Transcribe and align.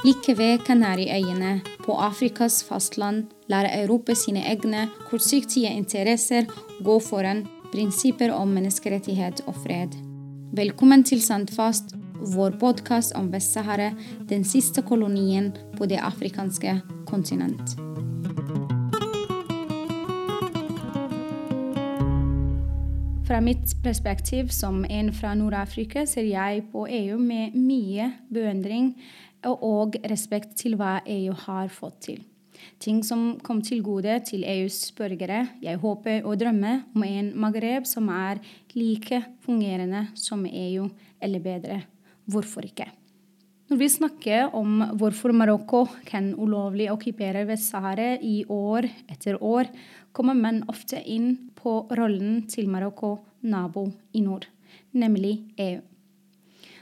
Like 0.00 0.32
ved 0.32 0.62
Kanariøyene, 0.64 1.60
på 1.84 1.92
Afrikas 1.92 2.62
fastland, 2.64 3.26
lar 3.52 3.66
Europa 3.68 4.14
sine 4.16 4.40
egne 4.48 4.86
kortsiktige 5.10 5.68
interesser 5.76 6.46
gå 6.80 6.94
foran 7.04 7.42
prinsipper 7.72 8.32
om 8.32 8.48
menneskerettighet 8.48 9.42
og 9.44 9.58
fred. 9.60 9.98
Velkommen 10.56 11.04
til 11.04 11.20
Sandfast, 11.20 11.92
vår 12.32 12.56
podkast 12.62 13.12
om 13.12 13.28
Vest-Sahara, 13.28 13.90
den 14.28 14.44
siste 14.44 14.80
kolonien 14.82 15.52
på 15.76 15.84
det 15.84 16.00
afrikanske 16.00 16.78
kontinent. 17.04 17.76
Fra 23.28 23.38
mitt 23.44 23.76
perspektiv 23.84 24.48
som 24.48 24.80
en 24.88 25.12
fra 25.14 25.36
Nord-Afrika 25.38 26.02
ser 26.08 26.24
jeg 26.26 26.64
på 26.72 26.88
EU 26.90 27.18
med 27.20 27.52
mye 27.54 28.08
beundring 28.32 28.94
og 29.48 29.96
respekt 30.10 30.56
til 30.60 30.76
hva 30.76 30.98
EU 31.08 31.32
har 31.46 31.70
fått 31.72 32.00
til. 32.08 32.20
Ting 32.80 33.00
som 33.04 33.38
kom 33.44 33.60
til 33.64 33.82
gode 33.84 34.18
til 34.28 34.44
EUs 34.44 34.90
borgere. 34.96 35.46
Jeg 35.64 35.80
håper 35.80 36.26
og 36.28 36.38
drømmer 36.40 36.82
om 36.94 37.04
en 37.06 37.32
Magreb 37.40 37.86
som 37.88 38.08
er 38.12 38.40
like 38.76 39.22
fungerende 39.44 40.06
som 40.14 40.44
EU, 40.46 40.88
eller 41.20 41.44
bedre. 41.44 41.82
Hvorfor 42.30 42.64
ikke? 42.68 42.88
Når 43.70 43.78
vi 43.78 43.88
snakker 43.88 44.54
om 44.58 44.80
hvorfor 44.98 45.32
Marokko 45.32 45.84
kan 46.06 46.32
ulovlig 46.34 46.88
okkupere 46.90 47.44
Vest-Sahara 47.46 48.16
i 48.18 48.40
år 48.50 48.88
etter 49.06 49.38
år, 49.38 49.70
kommer 50.12 50.34
menn 50.34 50.64
ofte 50.68 50.98
inn 50.98 51.36
på 51.54 51.84
rollen 51.94 52.48
til 52.50 52.66
Marokko 52.66 53.12
nabo 53.46 53.86
i 54.12 54.24
nord, 54.24 54.48
nemlig 54.90 55.36
EU. 55.54 55.78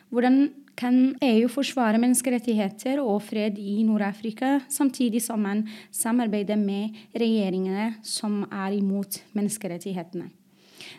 Hvordan 0.09 0.49
kan 0.79 1.17
EU 1.25 1.49
forsvare 1.51 1.99
menneskerettigheter 1.99 3.01
og 3.03 3.23
fred 3.27 3.59
i 3.59 3.81
Nord-Afrika, 3.87 4.59
samtidig 4.71 5.25
som 5.25 5.43
man 5.43 5.65
samarbeider 5.95 6.59
med 6.61 6.95
regjeringene 7.19 7.97
som 8.07 8.45
er 8.47 8.77
imot 8.79 9.21
menneskerettighetene? 9.35 10.31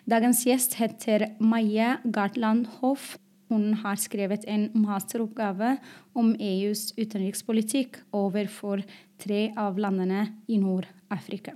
Dagens 0.09 0.43
gjest 0.45 0.75
heter 0.79 1.29
Maja 1.39 1.97
Gartland 2.03 2.67
Hoff. 2.79 3.15
Hun 3.49 3.73
har 3.81 3.97
skrevet 3.97 4.43
en 4.51 4.67
masteroppgave 4.77 5.77
om 6.13 6.35
EUs 6.35 6.91
utenrikspolitikk 6.99 7.97
overfor 8.13 8.83
tre 9.17 9.47
av 9.57 9.79
landene 9.81 10.27
i 10.51 10.59
Nord-Afrika. 10.61 11.55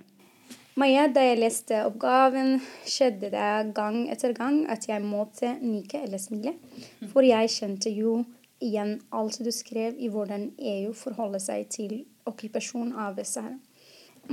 Maja, 0.76 1.04
da 1.14 1.22
jeg 1.22 1.38
leste 1.38 1.84
oppgaven, 1.86 2.56
skjedde 2.90 3.30
det 3.30 3.74
gang 3.78 4.08
etter 4.10 4.34
gang 4.34 4.64
at 4.74 4.88
jeg 4.90 5.04
måtte 5.06 5.52
nikke 5.62 6.00
eller 6.02 6.18
smile. 6.18 6.56
For 7.12 7.22
jeg 7.22 7.52
kjente 7.54 7.92
jo 7.94 8.24
igjen 8.64 8.96
alt 9.14 9.38
du 9.46 9.52
skrev 9.54 10.00
i 10.02 10.10
hvordan 10.10 10.48
EU 10.58 10.96
forholder 10.98 11.44
seg 11.44 11.68
til 11.70 12.00
okkupasjon 12.26 12.96
av 12.98 13.20
Vest-Sahara. 13.20 13.60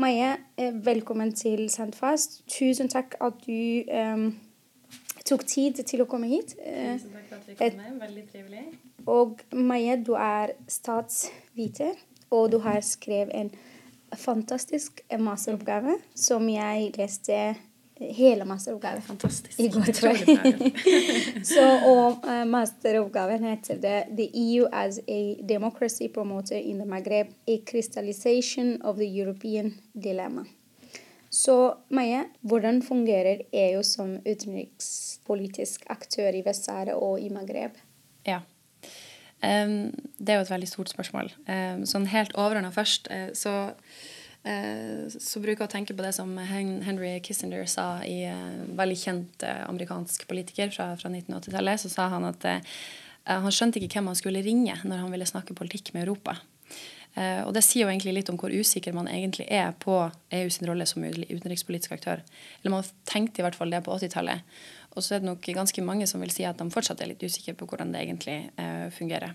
Maja, 0.00 0.36
eh, 0.56 0.72
velkommen 0.72 1.34
til 1.36 1.66
Sandfast. 1.68 2.41
Tusen 2.48 2.88
takk 2.88 3.18
at 3.20 3.42
du 3.44 3.83
um, 3.91 4.30
tok 5.27 5.44
tid 5.44 5.83
til 5.84 6.05
å 6.05 6.06
komme 6.08 6.30
hit. 6.30 6.55
Tusen 6.56 7.11
takk 7.18 7.27
for 7.27 7.36
at 7.36 7.48
vi 7.50 7.56
kom 7.58 7.83
med. 7.83 7.98
Veldig 8.06 8.24
trivelig. 8.30 8.64
Og 9.11 9.42
Maja, 9.52 9.98
du 10.00 10.14
er 10.14 10.55
statsviter, 10.70 12.00
og 12.30 12.52
du 12.55 12.62
har 12.64 12.80
skrevet 12.86 13.34
en 13.34 13.52
fantastisk 14.16 15.03
masteroppgave 15.19 15.98
som 16.14 16.48
jeg 16.48 16.92
leste 16.97 17.41
hele 18.00 18.44
masteroppgaven 18.44 19.02
Fantastisk. 19.02 19.61
i 19.61 19.69
går 19.69 19.92
kveld. 19.92 20.70
Så, 21.52 21.64
og 21.86 22.25
uh, 22.25 22.44
masteroppgaven 22.48 23.44
heter 23.44 23.80
det 23.80 23.98
The 24.17 24.29
EU 24.34 24.68
as 24.73 25.01
a 25.08 25.36
democracy 25.48 26.08
promoter 26.08 26.57
in 26.57 26.79
the 26.79 26.89
Maghreb, 26.89 27.34
a 27.48 27.58
crystallization 27.67 28.83
of 28.83 28.96
the 28.96 29.20
European 29.20 29.74
dilemma. 29.95 30.45
Så 31.30 31.74
Maja, 31.89 32.24
hvordan 32.40 32.83
fungerer 32.83 33.42
EU 33.52 33.83
som 33.83 34.17
utenrikspolitisk 34.27 35.84
aktør 35.86 36.34
i 36.34 36.42
Vest-Sahara 36.42 36.96
og 36.98 37.20
i 37.20 37.29
Maghreb? 37.29 37.77
Ja. 38.27 38.40
Det 39.40 40.33
er 40.33 40.40
jo 40.40 40.45
et 40.45 40.52
veldig 40.52 40.68
stort 40.68 40.90
spørsmål. 40.92 41.30
Sånn 41.89 42.08
helt 42.12 42.34
overordna 42.36 42.73
først, 42.74 43.08
uh, 43.08 43.30
så, 43.36 43.55
uh, 44.45 45.05
så 45.08 45.40
bruker 45.40 45.64
jeg 45.64 45.68
å 45.70 45.73
tenke 45.73 45.96
på 45.96 46.05
det 46.05 46.12
som 46.17 46.34
Henry 46.36 47.14
Kissinger 47.24 47.64
sa 47.70 48.02
i 48.05 48.23
uh, 48.28 48.67
veldig 48.77 48.98
kjent 49.01 49.46
amerikansk 49.64 50.27
politiker 50.28 50.73
fra, 50.74 50.92
fra 51.01 51.12
1980-tallet. 51.12 51.84
Så 51.84 51.92
sa 51.92 52.11
han 52.12 52.28
at 52.28 52.46
han 53.30 53.52
skjønte 53.52 53.80
ikke 53.80 54.01
hvem 54.01 54.11
han 54.11 54.18
skulle 54.18 54.45
ringe 54.45 54.77
når 54.84 55.05
han 55.05 55.12
ville 55.12 55.28
snakke 55.28 55.57
politikk 55.57 55.92
med 55.95 56.07
Europa. 56.07 56.36
Og 57.18 57.50
det 57.56 57.64
sier 57.66 57.82
jo 57.84 57.90
egentlig 57.90 58.12
litt 58.14 58.28
om 58.30 58.36
hvor 58.38 58.52
usikker 58.54 58.94
man 58.94 59.08
egentlig 59.10 59.48
er 59.50 59.72
på 59.82 59.96
EUs 60.36 60.60
rolle 60.68 60.86
som 60.86 61.02
utenrikspolitisk 61.04 61.96
aktør. 61.96 62.22
Eller 62.60 62.74
man 62.76 62.86
tenkte 63.08 63.42
i 63.42 63.44
hvert 63.44 63.58
fall 63.58 63.74
det 63.74 63.82
på 63.84 63.96
80-tallet. 63.98 64.46
Og 64.94 65.02
så 65.02 65.16
er 65.16 65.22
det 65.22 65.28
nok 65.28 65.48
ganske 65.56 65.82
mange 65.82 66.06
som 66.10 66.22
vil 66.22 66.32
si 66.34 66.46
at 66.46 66.58
de 66.62 66.68
fortsatt 66.70 67.02
er 67.02 67.10
litt 67.10 67.24
usikre 67.26 67.56
på 67.58 67.66
hvordan 67.66 67.92
det 67.92 68.04
egentlig 68.04 68.38
uh, 68.58 68.86
fungerer. 68.94 69.34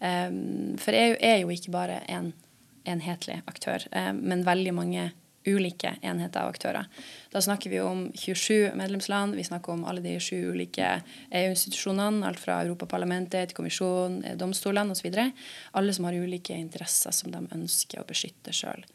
Um, 0.00 0.76
for 0.80 0.96
EU 0.96 1.16
er 1.16 1.40
jo 1.42 1.50
ikke 1.52 1.72
bare 1.74 1.98
en 2.08 2.30
enhetlig 2.88 3.42
aktør, 3.48 3.84
men 4.16 4.46
veldig 4.46 4.72
mange 4.72 5.10
ulike 5.56 5.94
enheter 6.02 6.46
og 6.46 6.54
aktører. 6.54 6.88
Da 7.32 7.42
snakker 7.44 7.72
vi 7.72 7.80
om 7.82 8.06
27 8.14 8.72
medlemsland, 8.78 9.36
vi 9.38 9.46
snakker 9.46 9.74
om 9.74 9.84
alle 9.88 10.02
de 10.04 10.16
sju 10.22 10.50
ulike 10.54 10.88
EU-institusjonene, 11.30 12.26
alt 12.26 12.42
fra 12.42 12.60
Europaparlamentet 12.64 13.50
til 13.50 13.60
kommisjonen, 13.60 14.22
domstolene 14.38 14.96
osv. 14.96 15.10
Alle 15.78 15.96
som 15.96 16.08
har 16.08 16.18
ulike 16.18 16.56
interesser 16.56 17.14
som 17.14 17.32
de 17.34 17.44
ønsker 17.54 18.02
å 18.02 18.08
beskytte 18.08 18.54
sjøl. 18.54 18.86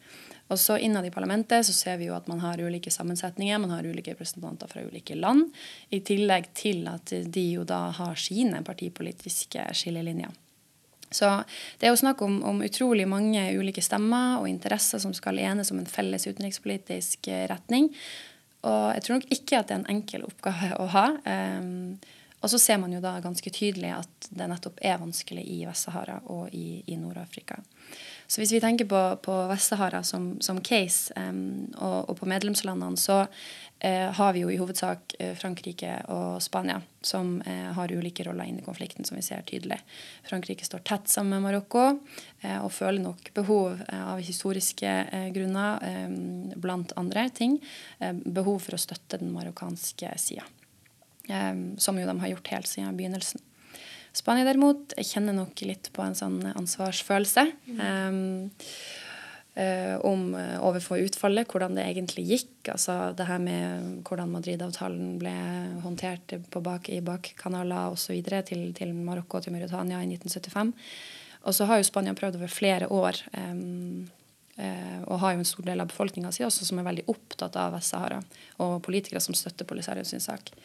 Og 0.47 0.59
så 0.61 0.77
Innad 0.77 1.07
i 1.07 1.11
parlamentet 1.11 1.66
så 1.66 1.73
ser 1.73 1.97
vi 1.97 2.05
jo 2.09 2.16
at 2.17 2.27
man 2.29 2.43
har 2.43 2.61
ulike 2.61 2.91
sammensetninger. 2.93 3.57
Man 3.61 3.73
har 3.73 3.85
ulike 3.87 4.13
representanter 4.13 4.69
fra 4.69 4.83
ulike 4.85 5.17
land. 5.17 5.49
I 5.89 6.03
tillegg 6.05 6.51
til 6.53 6.85
at 6.91 7.09
de 7.09 7.45
jo 7.55 7.66
da 7.66 7.87
har 7.97 8.19
sine 8.19 8.61
partipolitiske 8.66 9.66
skillelinjer. 9.73 10.44
Så 11.16 11.31
det 11.80 11.88
er 11.88 11.94
jo 11.94 12.02
snakk 12.03 12.22
om, 12.26 12.42
om, 12.48 12.62
utrolig 12.66 13.08
mange 13.09 13.48
ulike 13.56 13.84
stemmer 13.86 14.42
og 14.42 14.50
interesser 14.52 15.02
som 15.02 15.16
skal 15.16 15.40
enes 15.44 15.72
om 15.72 15.80
en 15.81 15.90
felles 15.90 16.28
utenrikspolitisk 16.28 17.31
eh, 17.31 17.46
retning. 17.52 17.90
Og 18.66 18.86
jeg 18.96 19.06
tror 19.06 19.20
nok 19.20 19.34
ikke 19.34 19.59
at 19.59 19.70
det 19.70 19.76
er 19.76 19.81
en 19.84 19.96
enkel 19.98 20.26
oppgave 20.26 20.72
å 20.81 20.88
ha. 20.96 21.08
Um, 21.62 21.98
og 22.42 22.52
så 22.52 22.59
ser 22.62 22.78
man 22.81 22.94
jo 22.94 23.02
da 23.02 23.16
ganske 23.24 23.50
tydelig 23.53 23.92
at 23.96 24.28
det 24.30 24.48
nettopp 24.50 24.81
er 24.86 25.00
vanskelig 25.02 25.46
i 25.50 25.64
Vest-Sahara 25.66 26.20
og 26.34 26.53
i, 26.53 26.81
i 26.86 26.98
Nord-Afrika. 27.00 27.58
Så 28.28 28.41
hvis 28.41 28.53
vi 28.56 28.62
tenker 28.62 28.88
på, 28.90 29.02
på 29.22 29.36
Vest-Sahara 29.52 30.02
som, 30.03 30.36
som, 30.41 30.62
case, 30.62 31.13
um, 31.16 31.68
og, 31.78 32.09
og, 32.09 32.16
på 32.19 32.30
medlemslandene, 32.30 32.97
så 32.97 33.22
uh, 33.25 34.09
har 34.18 34.34
vi 34.34 34.41
jo 34.41 34.50
i 34.50 34.58
hovedsak 34.58 35.16
uh, 35.19 35.34
Frankrike 35.38 36.00
og 36.13 36.41
Spania 36.44 36.80
som 37.06 37.38
uh, 37.46 37.69
har 37.78 37.94
ulike 37.94 38.25
roller 38.25 38.50
inn 38.50 38.59
i 38.62 38.66
konflikten, 38.66 39.06
som 39.06 39.19
vi 39.19 39.25
ser 39.25 39.46
tydelig. 39.46 39.78
Frankrike 40.25 40.66
står 40.66 40.81
tett 40.88 41.12
sammen 41.12 41.38
med 41.38 41.46
Marokko 41.46 41.85
og 42.46 42.69
føler 42.74 43.02
nok 43.02 43.31
behov 43.34 43.80
av 43.90 44.19
historiske 44.22 44.91
grunner, 45.34 45.81
um, 46.06 46.52
blant 46.62 46.94
andre 47.00 47.28
ting, 47.34 47.58
behov 48.25 48.59
for 48.68 48.78
å 48.78 48.81
støtte 48.81 49.18
den 49.22 49.34
marokkanske 49.34 50.12
sida. 50.22 50.46
Um, 51.25 51.74
som 51.81 51.97
jo 51.97 52.06
de 52.06 52.19
har 52.22 52.34
gjort 52.35 52.52
helt 52.53 52.69
siden 52.69 52.97
begynnelsen. 52.97 53.41
Spania 54.16 54.46
derimot 54.48 54.94
jeg 54.96 55.09
kjenner 55.09 55.36
nok 55.36 55.59
litt 55.68 55.90
på 55.96 56.03
en 56.06 56.16
sånn 56.16 56.40
ansvarsfølelse. 56.53 57.44
Um, 57.76 58.20
uh, 59.59 59.96
om 60.08 60.30
uh, 60.38 60.56
overfor 60.64 61.03
utfallet, 61.03 61.50
hvordan 61.52 61.76
det 61.76 61.84
egentlig 61.90 62.26
gikk. 62.30 62.53
Altså 62.72 63.12
det 63.17 63.28
her 63.28 63.44
med 63.44 64.08
hvordan 64.08 64.32
Madrid-avtalen 64.38 65.17
ble 65.20 65.35
håndtert 65.84 66.38
bak, 66.56 66.90
i 66.90 67.02
bakkanaler 67.03 67.96
osv. 67.96 68.16
Til, 68.23 68.66
til 68.78 68.96
Marokko 68.96 69.41
og 69.41 69.47
til 69.47 69.56
Mauritania 69.56 70.00
i 70.00 70.09
1975. 70.16 70.76
Og 71.46 71.53
så 71.53 71.68
har 71.70 71.82
jo 71.82 71.88
Spania 71.88 72.16
prøvd 72.18 72.40
over 72.40 72.52
flere 72.52 72.88
år. 72.88 73.20
Um, 73.35 74.08
uh, 74.56 75.00
og 75.11 75.20
har 75.26 75.35
jo 75.35 75.44
en 75.44 75.52
stor 75.52 75.68
del 75.68 75.84
av 75.84 75.91
befolkninga 75.91 76.32
si 76.32 76.47
også 76.47 76.68
som 76.72 76.79
er 76.79 76.88
veldig 76.88 77.09
opptatt 77.11 77.59
av 77.59 77.76
Vest-Sahara. 77.76 78.23
Og 78.64 78.79
politikere 78.88 79.20
som 79.20 79.35
støtter 79.35 79.68
Polisario 79.68 80.08
sin 80.08 80.23
sak. 80.23 80.56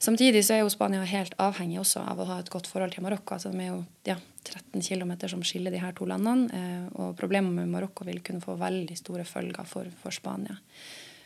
Samtidig 0.00 0.40
så 0.46 0.54
er 0.56 0.62
jo 0.62 0.72
Spania 0.72 1.02
helt 1.04 1.34
avhengig 1.36 1.76
også 1.82 2.00
av 2.08 2.22
å 2.22 2.28
ha 2.30 2.38
et 2.40 2.48
godt 2.52 2.70
forhold 2.70 2.94
til 2.94 3.04
Marokko. 3.04 3.36
altså 3.36 3.52
De 3.52 3.60
er 3.60 3.68
jo 3.68 3.82
ja, 4.08 4.16
13 4.48 4.80
km 4.80 5.12
som 5.28 5.44
skiller 5.44 5.74
de 5.74 5.82
her 5.82 5.92
to 5.96 6.08
landene. 6.08 6.48
Eh, 6.56 6.86
og 6.96 7.18
problemet 7.20 7.52
med 7.52 7.68
Marokko 7.68 8.08
vil 8.08 8.22
kunne 8.24 8.40
få 8.40 8.56
veldig 8.60 8.96
store 8.96 9.26
følger 9.28 9.68
for, 9.68 9.92
for 10.00 10.16
Spania. 10.16 10.56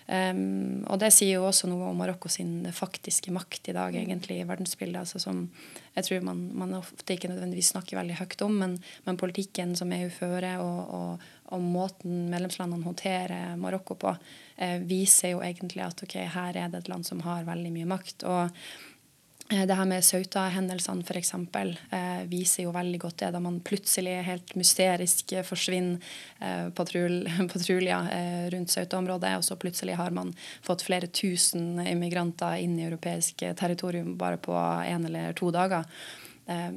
Um, 0.05 0.83
og 0.93 0.99
det 1.01 1.09
sier 1.17 1.39
jo 1.39 1.47
også 1.49 1.65
noe 1.71 1.87
om 1.89 1.97
Marokko 1.97 2.29
sin 2.29 2.67
faktiske 2.77 3.33
makt 3.33 3.71
i 3.73 3.75
dag 3.77 3.95
egentlig 3.97 4.37
i 4.43 4.45
verdensbildet. 4.45 5.01
altså 5.01 5.23
som 5.23 5.47
jeg 5.95 6.05
tror 6.05 6.27
man, 6.27 6.43
man 6.53 6.75
ofte 6.77 7.15
ikke 7.15 7.31
nødvendigvis 7.33 7.71
snakker 7.73 7.97
veldig 7.97 8.19
høyt 8.19 8.45
om, 8.45 8.59
men, 8.61 8.75
men 9.07 9.17
politikken 9.17 9.73
som 9.79 9.95
EU 9.97 10.11
fører, 10.13 10.61
og, 10.61 10.93
og, 10.99 11.25
og, 11.51 11.61
måten 11.61 12.31
medlemslandene 12.33 12.87
håndterer 12.87 13.55
Marokko 13.61 13.99
på, 14.01 14.17
eh, 14.57 14.79
viser 14.81 15.35
jo 15.35 15.45
egentlig 15.45 15.85
at 15.85 16.03
ok, 16.07 16.19
her 16.37 16.57
er 16.57 16.73
det 16.73 16.85
et 16.85 16.91
land 16.93 17.07
som 17.07 17.21
har 17.27 17.47
veldig 17.49 17.73
mye 17.75 17.93
makt. 17.95 18.25
og 18.25 18.51
Eh, 19.53 19.67
det 19.67 19.77
her 19.77 19.85
med 19.85 20.05
Sauta-hendelsene 20.05 21.05
f.eks. 21.05 21.35
Eh, 21.93 22.23
viser 22.31 22.65
jo 22.65 22.73
veldig 22.73 23.01
godt 23.03 23.19
det, 23.21 23.31
da 23.35 23.43
man 23.45 23.61
plutselig 23.65 24.17
helt 24.25 24.55
mysterisk 24.57 25.35
forsvinner 25.45 26.01
eh, 26.41 26.71
patruljer 26.79 28.09
eh, 28.15 28.47
rundt 28.55 28.73
Sauta-området, 28.73 29.37
og 29.39 29.45
så 29.45 29.59
plutselig 29.61 29.99
har 30.01 30.17
man 30.17 30.33
fått 30.65 30.87
flere 30.87 31.13
tusen 31.13 31.77
immigranter 31.85 32.57
inn 32.65 32.79
i 32.79 32.87
europeisk 32.89 33.45
territorium 33.61 34.15
bare 34.21 34.41
på 34.41 34.57
én 34.89 35.05
eller 35.11 35.37
to 35.37 35.53
dager. 35.53 35.85
Eh, 36.47 36.71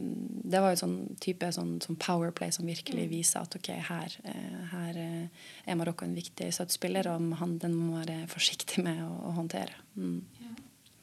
det 0.48 0.62
var 0.64 0.74
jo 0.74 0.81
sånn 0.84 0.98
type 1.24 1.50
sånn, 1.52 1.78
sånn 1.84 2.00
powerplay 2.00 2.54
som 2.56 2.69
virkelig 2.69 3.08
mm. 3.08 3.12
viser 3.12 3.44
at 3.44 3.58
ok, 3.60 3.72
her, 3.90 4.18
eh, 4.24 4.58
her 4.74 5.02
er 5.02 5.80
Marokko 5.80 6.08
en 6.08 6.18
viktig 6.18 6.50
støttespiller, 6.56 7.10
og 7.12 7.38
han, 7.42 7.58
den 7.62 7.75
må 7.75 8.00
være 8.00 8.24
forsiktig 8.31 8.86
med 8.86 9.04
å, 9.06 9.12
å 9.31 9.36
håndtere. 9.42 9.75
Mm. 10.00 10.22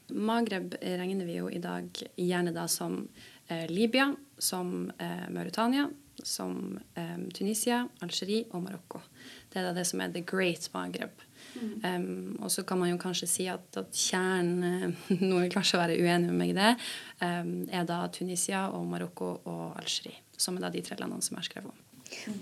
Magreb 0.07 0.75
regner 0.81 1.25
vi 1.25 1.39
jo 1.39 1.49
i 1.49 1.61
dag 1.61 1.89
gjerne 2.15 2.53
da 2.53 2.67
som 2.69 2.99
eh, 3.47 3.65
Libya, 3.71 4.11
som 4.37 4.91
eh, 4.97 5.29
Mauritania, 5.29 5.89
som 6.23 6.79
eh, 6.93 7.17
Tunisia, 7.33 7.87
Algerie 7.99 8.45
og 8.51 8.63
Marokko. 8.67 9.01
Det 9.49 9.59
er 9.59 9.69
da 9.69 9.73
det 9.73 9.87
som 9.89 10.01
er 10.01 10.13
the 10.13 10.21
great 10.21 10.69
Maghreb. 10.73 11.25
Mm. 11.55 11.73
Um, 11.83 12.43
og 12.43 12.51
så 12.51 12.65
kan 12.67 12.79
man 12.81 12.91
jo 12.91 12.99
kanskje 13.01 13.29
si 13.31 13.47
at, 13.51 13.65
at 13.79 13.95
kjernen 13.95 14.95
Noen 15.23 15.45
vil 15.45 15.53
kanskje 15.53 15.81
være 15.81 15.97
uenig 15.99 16.29
med 16.29 16.39
meg 16.41 16.53
i 16.53 16.57
det. 16.59 16.75
Um, 17.21 17.55
er 17.71 17.87
da 17.87 18.03
Tunisia 18.13 18.67
og 18.75 18.85
Marokko 18.91 19.31
og 19.43 19.65
Algerie. 19.79 20.21
Som 20.37 20.57
er 20.57 20.67
da 20.67 20.73
de 20.73 20.83
tre 20.83 20.99
landene 20.99 21.23
som 21.23 21.37
jeg 21.37 21.45
har 21.45 21.49
skrevet 21.49 21.71
om. 21.71 21.81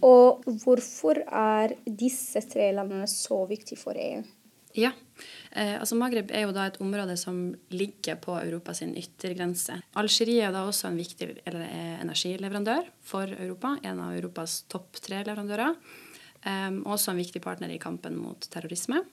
Og 0.06 0.44
hvorfor 0.63 1.21
er 1.24 1.75
disse 1.86 2.42
tre 2.50 2.71
landene 2.75 3.07
så 3.10 3.44
viktige 3.50 3.80
for 3.80 3.98
EU? 3.98 4.24
Ja. 4.74 4.89
Eh, 5.51 5.75
altså 5.77 5.95
Maghreb 5.95 6.31
er 6.33 6.48
jo 6.48 6.54
da 6.54 6.66
et 6.66 6.80
område 6.81 7.13
som 7.19 7.51
ligger 7.74 8.18
på 8.21 8.33
Europas 8.39 8.81
yttergrense. 8.81 9.77
Algerie 10.00 10.48
er 10.48 10.54
da 10.56 10.63
også 10.66 10.89
en 10.89 10.98
viktig 10.98 11.30
eller, 11.45 11.62
eh, 11.62 12.01
energileverandør 12.01 12.89
for 13.01 13.27
Europa. 13.27 13.77
En 13.83 14.00
av 14.00 14.16
Europas 14.16 14.63
topp 14.68 14.98
tre 14.98 15.24
leverandører. 15.24 15.75
Eh, 16.44 16.72
også 16.86 17.12
en 17.12 17.22
viktig 17.22 17.42
partner 17.44 17.72
i 17.72 17.81
kampen 17.81 18.18
mot 18.19 18.50
terrorisme. 18.51 19.04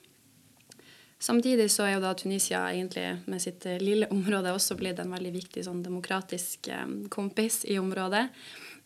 Samtidig 1.21 1.67
så 1.69 1.85
er 1.85 1.95
jo 1.95 2.01
da 2.01 2.15
Tunisia 2.17 2.63
egentlig 2.71 3.05
med 3.29 3.43
sitt 3.43 3.65
eh, 3.69 3.81
lille 3.81 4.09
område 4.09 4.55
også 4.55 4.77
blitt 4.79 4.99
en 4.99 5.13
veldig 5.13 5.35
viktig 5.35 5.63
sånn 5.67 5.83
demokratisk 5.85 6.71
eh, 6.73 6.87
kompis 7.13 7.61
i 7.69 7.77
området. 7.81 8.27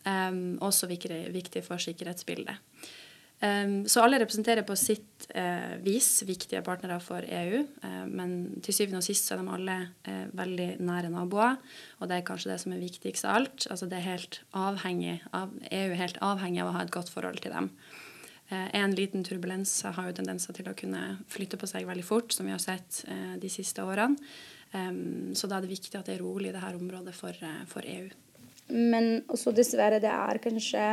Um, 0.06 0.60
også 0.62 0.86
viktig, 0.86 1.24
viktig 1.34 1.64
for 1.66 1.82
sikkerhetsbildet. 1.82 2.60
Um, 3.42 3.88
så 3.90 4.04
alle 4.06 4.20
representerer 4.22 4.62
på 4.68 4.76
sitt 4.78 5.26
uh, 5.34 5.74
vis 5.82 6.22
viktige 6.28 6.62
partnere 6.62 7.00
for 7.02 7.26
EU. 7.26 7.64
Uh, 7.82 8.04
men 8.06 8.36
til 8.62 8.78
syvende 8.78 9.02
og 9.02 9.08
sist 9.08 9.26
så 9.26 9.34
er 9.34 9.42
de 9.42 9.56
alle 9.56 9.80
uh, 10.06 10.28
veldig 10.38 10.70
nære 10.86 11.10
naboer. 11.10 11.58
Og 11.98 12.12
det 12.12 12.20
er 12.20 12.28
kanskje 12.28 12.52
det 12.54 12.60
som 12.62 12.76
er 12.76 12.84
viktigst 12.86 13.26
av 13.26 13.40
alt. 13.40 13.66
Altså 13.74 13.90
det 13.90 13.98
er 13.98 14.10
helt 14.12 14.40
avhengig 14.54 15.18
av, 15.34 15.58
EU 15.72 15.88
er 15.88 16.04
helt 16.04 16.22
avhengig 16.22 16.62
av 16.62 16.70
å 16.70 16.78
ha 16.78 16.86
et 16.86 16.94
godt 16.94 17.10
forhold 17.16 17.42
til 17.42 17.56
dem. 17.58 17.72
En 18.50 18.92
liten 18.94 19.24
turbulens 19.26 19.72
har 19.84 20.10
jo 20.10 20.14
tendenser 20.20 20.54
til 20.54 20.68
å 20.70 20.76
kunne 20.78 21.18
flytte 21.34 21.58
på 21.58 21.70
seg 21.70 21.88
veldig 21.88 22.06
fort, 22.06 22.34
som 22.36 22.46
vi 22.46 22.54
har 22.54 22.62
sett 22.62 23.00
de 23.42 23.50
siste 23.50 23.82
årene. 23.82 24.20
Så 25.34 25.50
da 25.50 25.58
er 25.58 25.66
det 25.66 25.72
viktig 25.72 25.98
at 25.98 26.06
det 26.06 26.20
er 26.20 26.22
rolig 26.22 26.52
i 26.52 26.54
dette 26.54 26.78
området 26.78 27.16
for, 27.18 27.34
for 27.72 27.88
EU. 27.90 28.06
Men 28.70 29.24
også 29.34 29.54
dessverre, 29.56 29.98
det 30.04 30.14
er 30.14 30.42
kanskje 30.44 30.86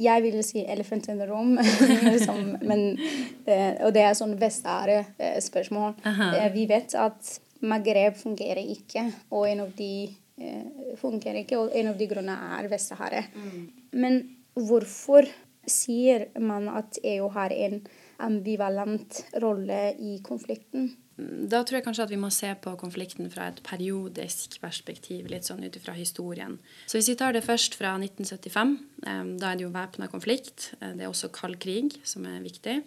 jeg 0.00 0.22
vil 0.24 0.40
si 0.44 0.64
'elephant 0.64 1.08
in 1.08 1.18
the 1.18 1.26
room', 1.28 1.58
liksom, 2.14 2.56
men, 2.62 2.98
eh, 3.46 3.76
og 3.84 3.92
det 3.94 4.02
er 4.02 4.16
sånn 4.16 4.36
Vest-Are-spørsmål. 4.40 5.94
Eh, 6.06 6.48
vi 6.54 6.66
vet 6.70 6.94
at 6.94 7.40
Maghreb 7.60 8.16
fungerer 8.16 8.64
ikke, 8.64 9.04
og 9.30 9.46
en 9.48 9.60
av 9.66 9.74
de 9.76 10.08
eh, 10.40 10.96
fungerer 10.96 11.42
ikke, 11.42 11.58
og 11.58 11.76
en 11.76 11.92
av 11.92 11.98
de 11.98 12.08
grunnene 12.08 12.56
er 12.58 12.70
Vest-Are. 12.72 13.26
Mm. 13.34 13.68
Men 13.92 14.20
hvorfor 14.56 15.28
sier 15.68 16.28
man 16.40 16.68
at 16.72 16.98
EU 17.04 17.28
har 17.34 17.52
en 17.52 17.80
ambivalent 18.20 19.24
rolle 19.42 19.94
i 19.98 20.18
konflikten? 20.24 20.92
Da 21.20 21.60
tror 21.64 21.78
jeg 21.78 21.84
kanskje 21.84 22.04
at 22.06 22.12
vi 22.12 22.20
må 22.20 22.30
se 22.32 22.48
på 22.64 22.72
konflikten 22.80 23.28
fra 23.32 23.50
et 23.50 23.60
periodisk 23.66 24.56
perspektiv, 24.62 25.28
litt 25.28 25.48
sånn 25.48 25.64
ut 25.66 25.76
ifra 25.76 25.92
historien. 25.96 26.56
Så 26.88 26.96
hvis 26.96 27.10
vi 27.12 27.16
tar 27.20 27.36
det 27.36 27.44
først 27.44 27.76
fra 27.76 27.92
1975, 28.00 28.72
da 29.04 29.50
er 29.50 29.58
det 29.58 29.66
jo 29.66 29.74
væpna 29.74 30.08
konflikt. 30.12 30.70
Eh, 30.80 30.94
det 30.96 31.04
er 31.04 31.12
også 31.12 31.32
kald 31.34 31.60
krig, 31.60 31.98
som 32.08 32.24
er 32.28 32.40
viktig. 32.44 32.78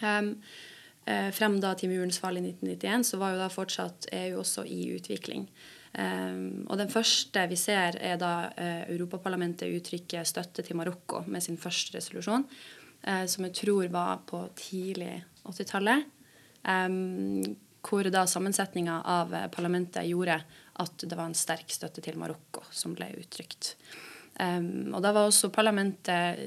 Eh, 0.00 1.28
frem 1.34 1.58
da 1.62 1.74
til 1.74 1.90
murens 1.90 2.20
fall 2.22 2.38
i 2.38 2.44
1991 2.44 3.10
så 3.12 3.20
var 3.20 3.34
jo 3.34 3.42
da 3.42 3.50
fortsatt 3.50 4.10
EU 4.14 4.40
også 4.44 4.66
i 4.68 4.82
utvikling. 4.94 5.48
Og 5.90 6.76
den 6.78 6.90
første 6.92 7.42
vi 7.50 7.56
ser, 7.58 7.96
er 7.98 8.18
da 8.20 8.34
uh, 8.54 8.82
Europaparlamentet 8.92 9.72
uttrykker 9.74 10.26
støtte 10.28 10.62
til 10.62 10.78
Marokko 10.78 11.24
med 11.26 11.42
sin 11.42 11.58
første 11.58 11.96
resolusjon, 11.98 12.46
som 13.00 13.46
jeg 13.46 13.54
tror 13.56 13.86
var 13.88 14.18
på 14.28 14.42
tidlig 14.60 15.14
80-tallet. 15.48 16.02
Um, 16.68 17.40
hvor 17.80 18.04
da 18.12 18.26
sammensetninga 18.28 18.98
av 19.08 19.32
parlamentet 19.54 20.04
gjorde 20.04 20.36
at 20.84 21.04
det 21.08 21.16
var 21.16 21.30
en 21.30 21.38
sterk 21.38 21.72
støtte 21.72 22.04
til 22.04 22.18
Marokko 22.20 22.66
som 22.68 22.92
ble 22.92 23.08
uttrykt. 23.22 23.72
Um, 24.36 24.92
og 24.92 25.00
da 25.00 25.14
var 25.16 25.30
også 25.30 25.48
parlamentet 25.52 26.44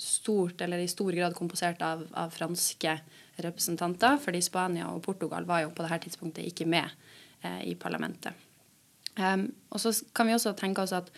stort, 0.00 0.60
eller 0.60 0.80
i 0.80 0.88
stor 0.88 1.12
grad 1.12 1.34
komposert 1.36 1.82
av, 1.84 2.06
av, 2.16 2.32
franske 2.34 2.96
representanter, 3.44 4.16
fordi 4.22 4.40
Spania 4.44 4.88
og 4.90 5.02
Portugal 5.04 5.46
var 5.48 5.64
jo 5.64 5.74
på 5.74 5.84
dette 5.84 6.06
tidspunktet 6.06 6.48
ikke 6.48 6.66
med 6.70 6.88
i 7.64 7.74
parlamentet. 7.80 8.46
Og 9.20 9.80
så 9.80 9.90
kan 10.16 10.28
vi 10.28 10.34
også 10.36 10.52
tenke 10.56 10.82
oss 10.84 10.92
at 10.96 11.08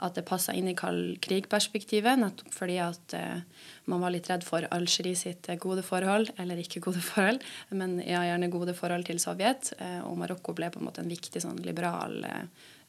at 0.00 0.16
det 0.16 0.24
passa 0.28 0.54
inn 0.56 0.68
i 0.70 0.76
kald 0.76 1.18
krig-perspektivet, 1.24 2.18
nettopp 2.20 2.54
fordi 2.54 2.78
at 2.82 3.14
eh, 3.16 3.42
man 3.90 4.02
var 4.02 4.14
litt 4.14 4.30
redd 4.30 4.44
for 4.46 4.64
Algerie 4.72 5.18
sitt 5.18 5.48
eh, 5.52 5.58
gode 5.60 5.84
forhold, 5.86 6.32
eller 6.40 6.60
ikke 6.60 6.82
gode 6.84 7.02
forhold, 7.04 7.42
men 7.76 7.98
ja, 8.04 8.22
gjerne 8.28 8.50
gode 8.52 8.74
forhold 8.76 9.06
til 9.08 9.20
Sovjet. 9.22 9.74
Eh, 9.78 10.00
og 10.06 10.16
Marokko 10.20 10.54
ble 10.56 10.70
på 10.72 10.80
en 10.80 10.88
måte 10.88 11.04
en 11.04 11.12
viktig 11.12 11.42
sånn 11.44 11.60
liberal 11.66 12.16
eh, 12.28 12.44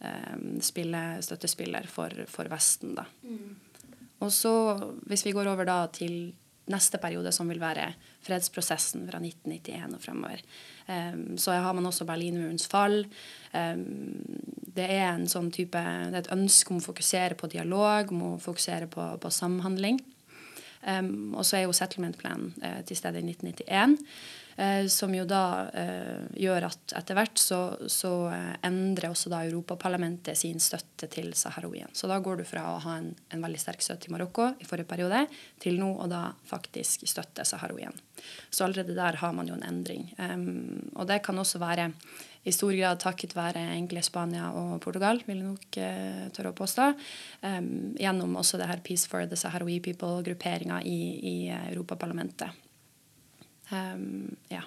eh 0.08 0.38
spille, 0.64 1.02
støttespiller 1.26 1.90
for, 1.92 2.24
for 2.32 2.50
Vesten. 2.52 2.96
da. 2.98 3.06
Mm. 3.28 3.58
Og 4.22 4.32
så, 4.34 4.54
hvis 5.10 5.26
vi 5.26 5.34
går 5.36 5.50
over 5.52 5.68
da 5.68 5.84
til 5.94 6.32
neste 6.69 7.00
periode, 7.02 7.31
som 7.34 7.50
vil 7.50 7.62
være 7.62 7.88
fredsprosessen 8.25 9.08
fra 9.10 9.22
1991 9.22 9.96
og 9.98 10.04
fremover. 10.04 10.44
Um, 10.88 11.38
så 11.41 11.56
har 11.58 11.74
man 11.74 11.89
også 11.89 12.06
Berlinmurens 12.06 12.68
fall. 12.70 13.06
Um, 13.56 13.86
det 14.72 14.88
er 14.88 15.10
en 15.10 15.27
sånn 15.32 15.50
type, 15.51 15.80
det 15.80 16.20
er 16.20 16.24
et 16.24 16.34
ønske 16.36 16.74
om 16.74 16.82
å 16.82 16.86
fokusere 16.86 17.38
på 17.39 17.50
dialog, 17.51 18.13
om 18.13 18.25
å 18.30 18.34
fokusere 18.41 18.88
på, 18.91 19.08
på 19.22 19.34
samhandling. 19.34 20.00
Um, 20.82 21.34
og 21.38 21.46
så 21.46 21.60
er 21.60 21.68
jo 21.68 21.76
settlement-planen 21.76 22.54
uh, 22.62 22.80
til 22.88 22.98
stede 22.98 23.22
i 23.22 23.26
1991. 23.28 23.98
Uh, 24.58 24.88
som 24.92 25.14
jo 25.16 25.24
da 25.30 25.44
uh, 25.70 26.24
gjør 26.38 26.66
at 26.68 26.96
etter 27.00 27.18
hvert 27.18 27.40
så, 27.40 27.60
så 27.90 28.12
endrer 28.66 29.12
også 29.12 29.32
da 29.32 29.44
Europaparlamentet 29.48 30.38
sin 30.38 30.60
støtte 30.62 31.10
til 31.14 31.32
Saharoien. 31.38 31.94
Så 31.94 32.10
da 32.10 32.18
går 32.24 32.42
du 32.42 32.46
fra 32.50 32.66
å 32.74 32.80
ha 32.84 32.98
en, 33.00 33.12
en, 33.30 33.46
veldig 33.46 33.62
sterk 33.62 33.86
støtte 33.86 34.08
til 34.08 34.16
Marokko 34.18 34.52
i 34.58 34.68
forrige 34.68 34.90
periode, 34.90 35.24
til 35.62 35.80
nå 35.82 35.94
å 36.02 36.10
da 36.12 36.28
faktisk 36.50 37.06
støtte 37.10 37.46
Saharoien. 37.48 37.96
Så 38.50 38.66
allerede 38.66 38.98
der 38.98 39.22
har 39.22 39.38
man 39.38 39.50
jo 39.50 39.58
en 39.58 39.66
endring. 39.70 40.10
Um, 40.18 40.92
og 40.96 41.08
det 41.10 41.22
kan 41.26 41.40
også 41.42 41.62
være 41.62 41.92
i 42.43 42.51
stor 42.53 42.74
grad 42.74 43.00
takket 43.01 43.36
være 43.38 43.62
egentlig 43.75 44.01
Spania 44.05 44.50
og 44.57 44.79
Portugal, 44.81 45.21
vil 45.27 45.38
jeg 45.38 45.45
nok 45.45 45.77
eh, 45.77 46.27
tørre 46.33 46.53
å 46.53 46.57
påstå. 46.57 46.88
Um, 47.45 47.93
gjennom 48.01 48.33
også 48.41 48.57
det 48.57 48.69
her 48.71 48.81
Peace 48.86 49.10
for 49.10 49.29
the 49.29 49.38
Saharawi 49.38 49.77
People-grupperinga 49.86 50.81
i, 50.89 51.00
i 51.21 51.36
Europaparlamentet. 51.53 52.50
Um, 53.69 54.33
ja. 54.50 54.63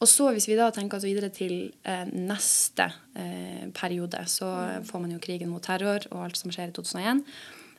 Og 0.00 0.08
så 0.08 0.30
hvis 0.32 0.46
vi 0.48 0.56
da 0.56 0.70
tenker 0.72 0.96
oss 0.96 1.04
videre 1.04 1.28
til 1.34 1.72
eh, 1.84 2.06
neste 2.14 2.86
eh, 3.18 3.66
periode, 3.76 4.22
så 4.30 4.48
får 4.86 5.02
man 5.02 5.16
jo 5.16 5.20
krigen 5.20 5.50
mot 5.52 5.64
terror 5.64 6.06
og 6.12 6.22
alt 6.28 6.38
som 6.40 6.54
skjer 6.54 6.70
i 6.70 6.76
2001. 6.76 7.24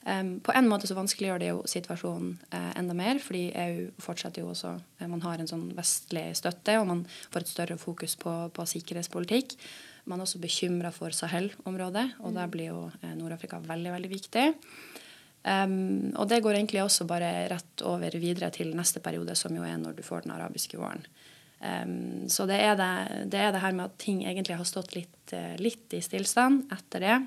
Um, 0.02 0.40
på 0.42 0.52
en 0.52 0.66
måte 0.66 0.88
så 0.90 0.96
vanskeliggjør 0.98 1.42
det 1.44 1.50
jo 1.52 1.60
situasjonen 1.70 2.32
uh, 2.50 2.72
enda 2.80 2.96
mer, 2.98 3.20
fordi 3.22 3.52
EU 3.54 3.84
fortsetter 4.02 4.42
jo 4.42 4.50
også 4.50 4.72
uh, 4.74 5.06
Man 5.06 5.22
har 5.22 5.38
en 5.38 5.50
sånn 5.50 5.68
vestlig 5.78 6.24
støtte, 6.40 6.80
og 6.82 6.88
man 6.90 7.04
får 7.30 7.44
et 7.44 7.52
større 7.52 7.78
fokus 7.78 8.16
på, 8.18 8.34
på 8.50 8.66
sikkerhetspolitikk. 8.72 9.54
Man 10.10 10.18
er 10.18 10.26
også 10.26 10.42
bekymra 10.42 10.90
for 10.96 11.14
Sahel-området, 11.14 12.08
og 12.24 12.32
mm. 12.32 12.40
der 12.40 12.50
blir 12.50 12.72
jo 12.72 12.80
uh, 12.90 13.12
Nord-Afrika 13.20 13.60
veldig, 13.62 13.92
veldig 13.94 14.10
viktig. 14.10 14.46
Um, 15.46 16.10
og 16.16 16.26
det 16.32 16.42
går 16.42 16.58
egentlig 16.58 16.82
også 16.82 17.06
bare 17.10 17.30
rett 17.54 17.84
over 17.86 18.18
videre 18.22 18.50
til 18.56 18.74
neste 18.78 19.04
periode, 19.06 19.36
som 19.38 19.54
jo 19.54 19.66
er 19.68 19.78
når 19.82 20.00
du 20.00 20.02
får 20.06 20.26
den 20.26 20.34
arabiske 20.34 20.82
våren. 20.82 21.06
Um, 21.62 22.26
så 22.26 22.48
det 22.50 22.58
er 22.58 22.74
det, 22.80 22.90
det 23.30 23.38
er 23.38 23.54
det, 23.54 23.62
her 23.62 23.78
med 23.78 23.86
at 23.86 24.02
ting 24.02 24.26
egentlig 24.26 24.58
har 24.58 24.66
stått 24.66 24.98
litt, 24.98 25.36
litt 25.62 25.94
i 25.94 26.02
stillstand 26.02 26.74
etter 26.74 27.06
det. 27.06 27.20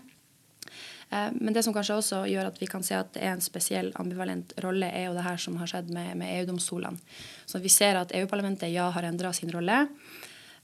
Eh, 1.15 1.31
men 1.41 1.55
det 1.55 1.63
som 1.63 1.75
kanskje 1.75 1.99
også 2.01 2.21
gjør 2.31 2.51
at 2.51 2.61
vi 2.61 2.69
kan 2.71 2.85
se 2.87 2.97
at 2.99 3.13
det 3.15 3.23
er 3.23 3.37
en 3.37 3.45
spesiell 3.45 3.93
ambivalent 4.01 4.55
rolle, 4.65 4.91
er 4.91 5.09
jo 5.09 5.17
det 5.17 5.27
her 5.27 5.41
som 5.41 5.59
har 5.61 5.71
skjedd 5.71 5.93
med, 5.95 6.15
med 6.21 6.33
EU-domstolene. 6.41 6.99
Så 7.47 7.61
vi 7.63 7.73
ser 7.73 8.01
at 8.01 8.15
EU-parlamentet 8.17 8.73
ja 8.73 8.91
har 8.95 9.07
endra 9.07 9.33
sin 9.37 9.53
rolle. 9.55 9.85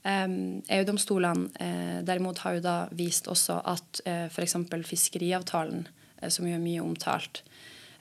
Um, 0.01 0.63
EU-domstolene 0.65 1.51
uh, 1.61 1.99
derimot 2.01 2.41
har 2.41 2.57
jo 2.57 2.63
da 2.65 2.75
vist 2.97 3.29
også 3.29 3.59
at 3.69 4.01
uh, 4.07 4.25
f.eks. 4.31 4.57
fiskeriavtalen, 4.89 5.85
uh, 6.23 6.29
som 6.33 6.47
jo 6.49 6.55
er 6.57 6.63
mye 6.63 6.81
omtalt, 6.81 7.43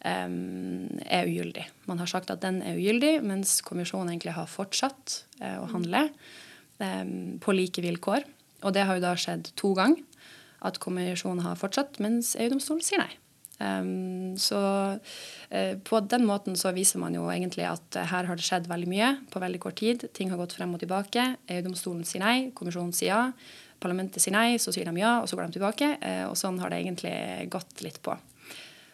um, 0.01 0.89
er 1.05 1.29
ugyldig. 1.29 1.67
Man 1.91 2.01
har 2.01 2.09
sagt 2.09 2.33
at 2.33 2.41
den 2.41 2.63
er 2.65 2.81
ugyldig, 2.81 3.19
mens 3.21 3.59
kommisjonen 3.67 4.15
egentlig 4.15 4.33
har 4.39 4.49
fortsatt 4.49 5.21
uh, 5.43 5.61
å 5.61 5.69
handle 5.75 6.07
um, 6.81 7.37
på 7.45 7.53
like 7.53 7.85
vilkår. 7.85 8.25
Og 8.65 8.73
det 8.73 8.89
har 8.89 8.97
jo 8.97 9.05
da 9.05 9.13
skjedd 9.21 9.53
to 9.61 9.75
ganger, 9.77 10.01
at 10.67 10.79
kommisjonen 10.83 11.45
har 11.45 11.59
fortsatt, 11.61 11.99
mens 12.03 12.35
EU-domstolen 12.39 12.85
sier 12.85 13.03
nei. 13.03 13.13
Um, 13.61 14.39
så 14.41 14.57
uh, 14.97 15.75
på 15.85 16.01
den 16.09 16.25
måten 16.25 16.57
så 16.57 16.73
viser 16.73 17.01
man 17.03 17.13
jo 17.13 17.27
egentlig 17.29 17.67
at 17.69 17.99
uh, 17.99 18.07
her 18.09 18.25
har 18.25 18.39
det 18.39 18.47
skjedd 18.47 18.71
veldig 18.71 18.89
mye 18.89 19.11
på 19.33 19.43
veldig 19.43 19.61
kort 19.61 19.77
tid. 19.83 20.07
Ting 20.17 20.33
har 20.33 20.41
gått 20.41 20.57
frem 20.57 20.73
og 20.77 20.81
tilbake. 20.81 21.27
EU-domstolen 21.53 22.07
sier 22.09 22.25
nei, 22.25 22.39
kommisjonen 22.57 22.95
sier 22.97 23.13
ja. 23.13 23.27
Parlamentet 23.81 24.25
sier 24.25 24.37
nei, 24.37 24.57
så 24.61 24.73
sier 24.73 24.89
de 24.89 25.01
ja, 25.01 25.19
og 25.21 25.29
så 25.29 25.37
går 25.37 25.49
de 25.49 25.59
tilbake. 25.59 25.93
Uh, 26.01 26.25
og 26.31 26.39
sånn 26.41 26.61
har 26.63 26.73
det 26.73 26.81
egentlig 26.81 27.15
gått 27.53 27.85
litt 27.85 28.01
på. 28.05 28.17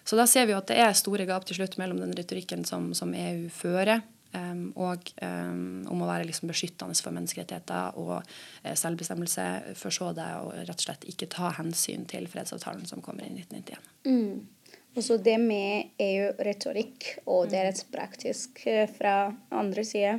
Så 0.06 0.18
da 0.18 0.26
ser 0.30 0.46
vi 0.46 0.54
jo 0.54 0.60
at 0.60 0.68
det 0.70 0.78
er 0.82 0.98
store 0.98 1.26
gap 1.26 1.46
til 1.46 1.58
slutt 1.58 1.78
mellom 1.82 1.98
den 2.02 2.14
retorikken 2.14 2.66
som, 2.66 2.92
som 2.94 3.14
EU 3.14 3.48
fører, 3.50 4.02
Um, 4.34 4.72
og 4.76 5.06
um, 5.22 5.86
om 5.88 6.02
å 6.02 6.08
være 6.08 6.26
liksom 6.28 6.50
beskyttende 6.50 6.96
for 6.98 7.14
menneskerettigheter 7.14 7.96
og 8.02 8.18
uh, 8.18 8.74
selvbestemmelse, 8.76 9.46
for 9.78 9.94
så 9.94 10.10
det 10.16 10.26
å 10.42 10.50
rett 10.56 10.74
og 10.74 10.84
slett 10.88 11.06
ikke 11.08 11.30
ta 11.32 11.52
hensyn 11.56 12.04
til 12.10 12.26
fredsavtalen 12.30 12.84
som 12.90 13.04
kommer 13.04 13.24
i 13.24 13.32
1991. 13.32 13.88
Mm. 14.10 14.76
Og 14.96 15.04
så 15.04 15.18
det 15.20 15.36
med 15.40 15.92
EU-retorikk 16.00 17.10
og 17.26 17.46
mm. 17.46 17.50
deres 17.52 17.84
praktisk 17.92 18.62
eh, 18.64 18.88
fra 18.88 19.28
andre 19.52 19.84
side. 19.84 20.14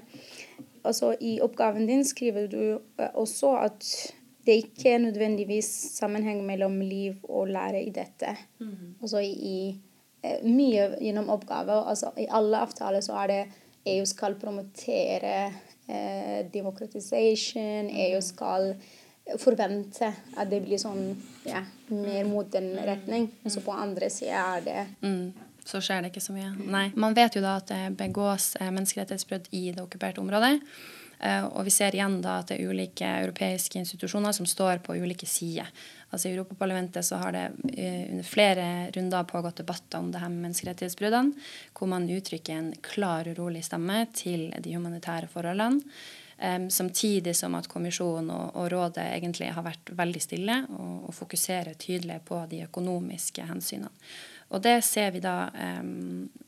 Altså, 0.85 1.15
I 1.17 1.39
oppgaven 1.41 1.89
din 1.89 2.05
skriver 2.05 2.45
du 2.51 2.61
eh, 2.77 3.09
også 3.17 3.55
at 3.63 3.89
det 4.47 4.59
ikke 4.61 4.93
er 4.93 5.01
nødvendigvis 5.03 5.67
sammenheng 5.97 6.43
mellom 6.45 6.77
liv 6.85 7.17
og 7.25 7.49
lære 7.51 7.81
i 7.83 7.89
dette. 7.91 8.37
Mm. 8.61 8.95
Altså 9.01 9.19
i 9.25 9.33
i 9.47 9.59
mye 10.47 10.89
gjennom 11.01 11.29
oppgaver. 11.29 11.85
Altså, 11.89 12.11
I 12.17 12.27
alle 12.33 12.61
avtaler 12.65 13.03
så 13.05 13.17
er 13.23 13.31
det 13.31 13.41
EU 13.93 14.05
skal 14.07 14.37
promotere 14.39 15.35
eh, 15.87 16.45
demokratisation. 16.53 17.89
EU 17.91 18.19
mm. 18.19 18.25
skal 18.25 18.71
forvente 19.39 20.07
at 20.37 20.47
det 20.51 20.61
blir 20.63 20.79
sånn 20.79 21.11
ja, 21.47 21.63
mer 21.91 22.27
mot 22.29 22.47
den 22.51 22.71
retning. 22.87 23.29
Og 23.43 23.51
så 23.51 23.63
på 23.65 23.75
andre 23.75 24.11
sida 24.13 24.45
er 24.57 24.65
det 24.67 24.79
mm. 25.03 25.27
Så 25.67 25.81
skjer 25.83 25.99
det 25.99 26.13
ikke 26.13 26.23
så 26.23 26.31
mye. 26.31 26.53
Nei. 26.63 26.85
Man 26.95 27.15
vet 27.17 27.35
jo 27.35 27.41
da 27.43 27.57
at 27.59 27.67
det 27.67 27.97
begås 27.99 28.53
eh, 28.55 28.69
menneskerettighetsbrudd 28.71 29.49
i 29.51 29.65
det 29.75 29.83
okkuperte 29.83 30.23
området. 30.23 30.61
Eh, 31.19 31.45
og 31.45 31.65
vi 31.65 31.73
ser 31.73 31.95
igjen 31.95 32.19
da 32.21 32.39
at 32.41 32.51
det 32.51 32.59
er 32.59 32.69
ulike 32.69 33.07
europeiske 33.23 33.79
institusjoner 33.81 34.35
som 34.35 34.45
står 34.49 34.83
på 34.85 34.97
ulike 34.97 35.25
sider. 35.29 35.69
Altså 36.09 36.29
I 36.29 36.35
Europaparlamentet 36.35 37.05
så 37.05 37.19
har 37.19 37.33
det 37.35 37.45
eh, 37.73 38.05
under 38.11 38.27
flere 38.27 38.67
runder 38.95 39.27
pågått 39.27 39.63
debatter 39.63 39.99
om 39.99 40.11
det 40.13 40.21
her 40.21 40.31
med 40.31 40.45
menneskerettighetsbruddene, 40.45 41.49
hvor 41.73 41.91
man 41.91 42.07
uttrykker 42.09 42.53
en 42.53 42.71
klar, 42.85 43.27
og 43.27 43.41
rolig 43.41 43.65
stemme 43.65 44.05
til 44.15 44.49
de 44.63 44.77
humanitære 44.77 45.29
forholdene. 45.31 45.83
Um, 46.37 46.67
samtidig 46.69 47.31
som 47.33 47.55
at 47.57 47.65
kommisjonen 47.65 48.27
og, 48.29 48.67
rådet 48.69 49.07
egentlig 49.15 49.47
har 49.55 49.63
vært 49.65 49.89
veldig 49.97 50.19
stille 50.21 50.57
og, 50.69 51.07
fokuserer 51.17 51.73
tydelig 51.81 52.19
på 52.27 52.43
de 52.51 52.59
økonomiske 52.67 53.47
hensynene. 53.49 53.89
Og 54.53 54.61
det 54.61 54.75
ser 54.85 55.09
vi 55.15 55.23
da 55.23 55.49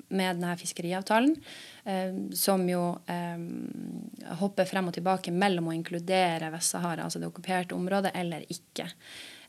med 0.10 0.39
denne 0.39 0.56
fiskeriavtalen, 0.60 1.36
um, 1.86 2.22
som 2.36 2.63
jo 2.70 2.84
hopper 4.39 4.68
frem 4.70 4.89
og 4.89 4.96
tilbake 4.96 5.34
mellom 5.34 5.70
å 5.70 5.75
inkludere 5.75 6.51
Vest-Sahara, 6.54 7.06
altså 7.06 7.22
det 7.22 7.30
okkuperte 7.30 7.78
området, 7.78 8.13
eller 8.18 8.46
ikke. 8.51 8.89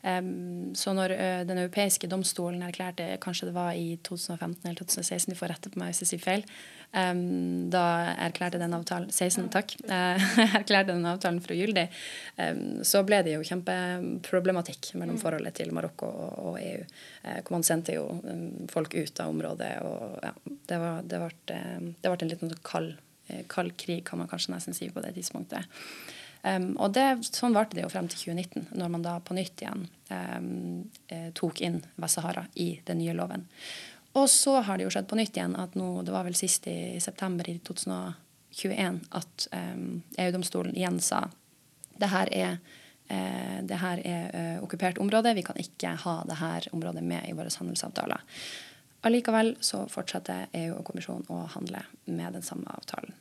Så 0.01 0.93
når 0.97 1.11
Den 1.45 1.59
europeiske 1.61 2.07
domstolen 2.09 2.63
erklærte, 2.65 3.05
kanskje 3.21 3.51
det 3.51 3.53
var 3.53 3.75
i 3.77 3.99
2015 4.01 4.63
eller 4.65 4.79
2016, 4.79 5.29
de 5.29 5.37
får 5.37 5.51
rette 5.53 5.69
på 5.69 5.77
meg 5.77 5.91
hvis 5.91 6.01
jeg 6.01 6.09
sier 6.09 6.23
feil, 6.23 6.45
da 6.91 7.83
erklærte 8.19 8.59
den 8.59 8.73
avtalen 8.75 9.11
16, 9.11 9.47
takk, 9.53 9.75
uh, 9.87 10.31
erklærte 10.59 10.91
den 10.91 11.07
avtalen 11.07 11.39
for 11.43 11.55
ugyldig, 11.55 11.87
så 12.87 13.03
ble 13.07 13.21
det 13.23 13.37
jo 13.37 13.45
kjempeproblematikk 13.47 14.91
mellom 14.97 15.15
mm. 15.15 15.21
forholdet 15.21 15.55
til 15.61 15.71
Marokko 15.75 16.09
og, 16.09 16.57
EU. 16.59 16.83
Uh, 17.23 17.37
hvor 17.39 17.55
man 17.55 17.67
sendte 17.67 17.95
jo 17.95 18.07
folk 18.71 18.95
ut 18.97 19.23
av 19.23 19.31
området. 19.31 19.71
og 19.87 20.19
ja, 20.19 20.33
Det, 20.67 20.81
var, 20.81 21.05
det, 21.07 21.21
ble, 21.21 21.61
det 22.01 22.11
ble 22.11 22.17
en 22.17 22.33
liten 22.33 22.51
sånn 22.51 22.65
kald, 22.65 22.97
eh, 23.29 23.45
kald, 23.51 23.77
krig, 23.79 24.03
kan 24.07 24.19
man 24.19 24.29
kanskje 24.31 24.55
nesten 24.55 24.75
si, 24.75 24.89
på 24.91 25.03
det 25.03 25.13
tidspunktet. 25.15 25.69
Um, 26.41 26.71
og 26.81 26.95
det, 26.97 27.05
sånn 27.29 27.53
varte 27.53 27.77
det 27.77 27.83
jo 27.85 27.91
frem 27.93 28.07
til 28.09 28.33
2019, 28.33 28.71
når 28.79 28.93
man 28.95 29.03
da 29.05 29.19
på 29.21 29.35
nytt 29.37 29.61
igjen 29.61 29.85
um, 30.09 30.89
tok 31.37 31.61
inn 31.61 31.81
Vest-Sahara 32.01 32.47
i 32.57 32.73
den 32.87 33.01
nye 33.03 33.13
loven. 33.17 33.45
Og 34.17 34.27
så 34.29 34.57
har 34.65 34.77
det 34.77 34.87
jo 34.87 34.93
skjedd 34.93 35.07
på 35.07 35.19
nytt 35.19 35.37
igjen 35.37 35.53
at 35.59 35.77
nå, 35.79 36.01
det 36.03 36.15
var 36.15 36.25
vel 36.27 36.35
sist 36.35 36.65
i 36.67 36.99
september 37.03 37.47
i 37.47 37.59
2021 37.63 38.99
at 39.21 39.47
um, 39.53 40.01
EU-domstolen 40.17 40.75
igjen 40.75 40.99
sa 41.03 41.27
det 42.01 42.09
her 42.09 42.31
er, 42.33 42.57
eh, 43.13 43.59
det 43.61 43.77
her 43.77 44.01
er 44.01 44.23
uh, 44.33 44.63
okkupert 44.65 44.97
område, 44.97 45.35
vi 45.37 45.45
kan 45.45 45.59
ikke 45.61 45.93
ha 46.03 46.15
det 46.25 46.39
her 46.39 46.67
området 46.73 47.03
med 47.05 47.29
i 47.29 47.35
våre 47.37 47.53
handelsavtaler. 47.53 48.23
Allikevel 49.05 49.55
så 49.61 49.85
fortsetter 49.89 50.49
EU 50.57 50.79
og 50.79 50.85
kommisjonen 50.89 51.29
å 51.29 51.43
handle 51.55 51.83
med 52.05 52.37
den 52.37 52.45
samme 52.45 52.73
avtalen. 52.73 53.13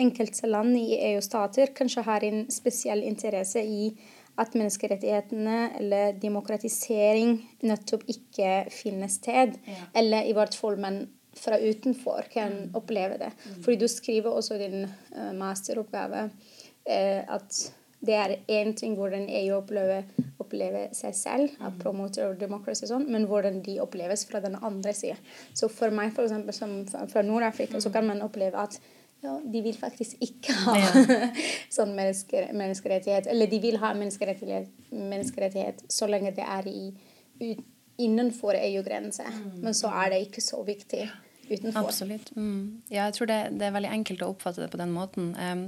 Enkelte 0.00 0.48
land 0.48 0.78
i 0.78 0.96
EU-stater 1.10 1.74
kanskje 1.76 2.06
har 2.06 2.24
en 2.24 2.44
spesiell 2.52 3.04
interesse 3.04 3.62
i 3.62 3.90
at 4.40 4.54
menneskerettighetene 4.56 5.56
eller 5.80 6.14
demokratisering 6.20 7.34
nettopp 7.66 8.06
ikke 8.08 8.52
finner 8.72 9.10
sted. 9.12 9.58
Ja. 9.68 9.88
Eller 10.00 10.28
i 10.28 10.36
hvert 10.36 10.56
fall 10.56 10.78
man 10.80 11.02
fra 11.36 11.58
utenfor 11.60 12.30
kan 12.32 12.52
mm. 12.52 12.70
oppleve 12.74 13.18
det. 13.20 13.30
Mm. 13.44 13.58
Fordi 13.64 13.76
du 13.76 13.88
skriver 13.88 14.30
også 14.30 14.58
din 14.58 14.86
uh, 14.86 15.30
masteroppgave 15.36 16.24
uh, 16.30 17.34
at 17.36 17.60
det 18.00 18.14
er 18.16 18.36
én 18.48 18.72
ting 18.76 18.94
hvordan 18.96 19.26
EU 19.28 19.58
opplever, 19.58 20.06
opplever 20.40 20.88
seg 20.96 21.14
selv, 21.14 21.50
at 21.60 21.74
mm. 21.74 21.80
promoter 21.82 22.30
og 22.32 22.76
sånn, 22.80 23.04
men 23.12 23.26
hvordan 23.28 23.60
de 23.66 23.76
oppleves 23.82 24.24
fra 24.30 24.40
den 24.40 24.56
andre 24.56 24.94
siden. 24.96 25.20
Så 25.52 25.68
for 25.68 25.92
meg, 25.92 26.14
for 26.16 26.24
eksempel, 26.24 26.56
som 26.56 26.78
fra 27.12 27.22
Nord-Afrika, 27.22 27.80
så 27.80 27.92
kan 27.92 28.08
man 28.08 28.24
oppleve 28.24 28.56
at 28.56 28.80
ja, 29.20 29.40
de 29.52 29.60
vil 29.62 29.76
faktisk 29.76 30.16
ikke 30.24 30.54
ha 30.64 30.76
ja. 30.80 30.90
sånn 31.76 31.92
mennesker, 31.96 32.52
menneskerettighet. 32.56 33.28
Eller 33.30 33.50
de 33.50 33.58
vil 33.60 33.76
ha 33.82 33.92
menneskerettighet, 33.96 34.70
menneskerettighet 34.90 35.84
så 35.92 36.08
lenge 36.08 36.32
det 36.36 36.46
er 36.46 36.70
i, 36.70 36.86
ut, 37.42 37.64
innenfor 38.00 38.56
EU-grense. 38.56 39.26
Mm. 39.28 39.58
Men 39.66 39.76
så 39.76 39.92
er 39.92 40.14
det 40.14 40.22
ikke 40.26 40.44
så 40.44 40.62
viktig 40.64 41.04
utenfor. 41.50 41.82
Absolutt. 41.82 42.32
Mm. 42.36 42.80
Ja, 42.88 43.10
jeg 43.10 43.18
tror 43.18 43.28
det, 43.28 43.40
det, 43.60 43.66
er 43.68 43.76
veldig 43.76 43.92
enkelt 43.98 44.24
å 44.24 44.30
oppfatte 44.32 44.64
det 44.64 44.70
på 44.72 44.80
den 44.80 44.94
måten. 44.94 45.34
Um, 45.36 45.66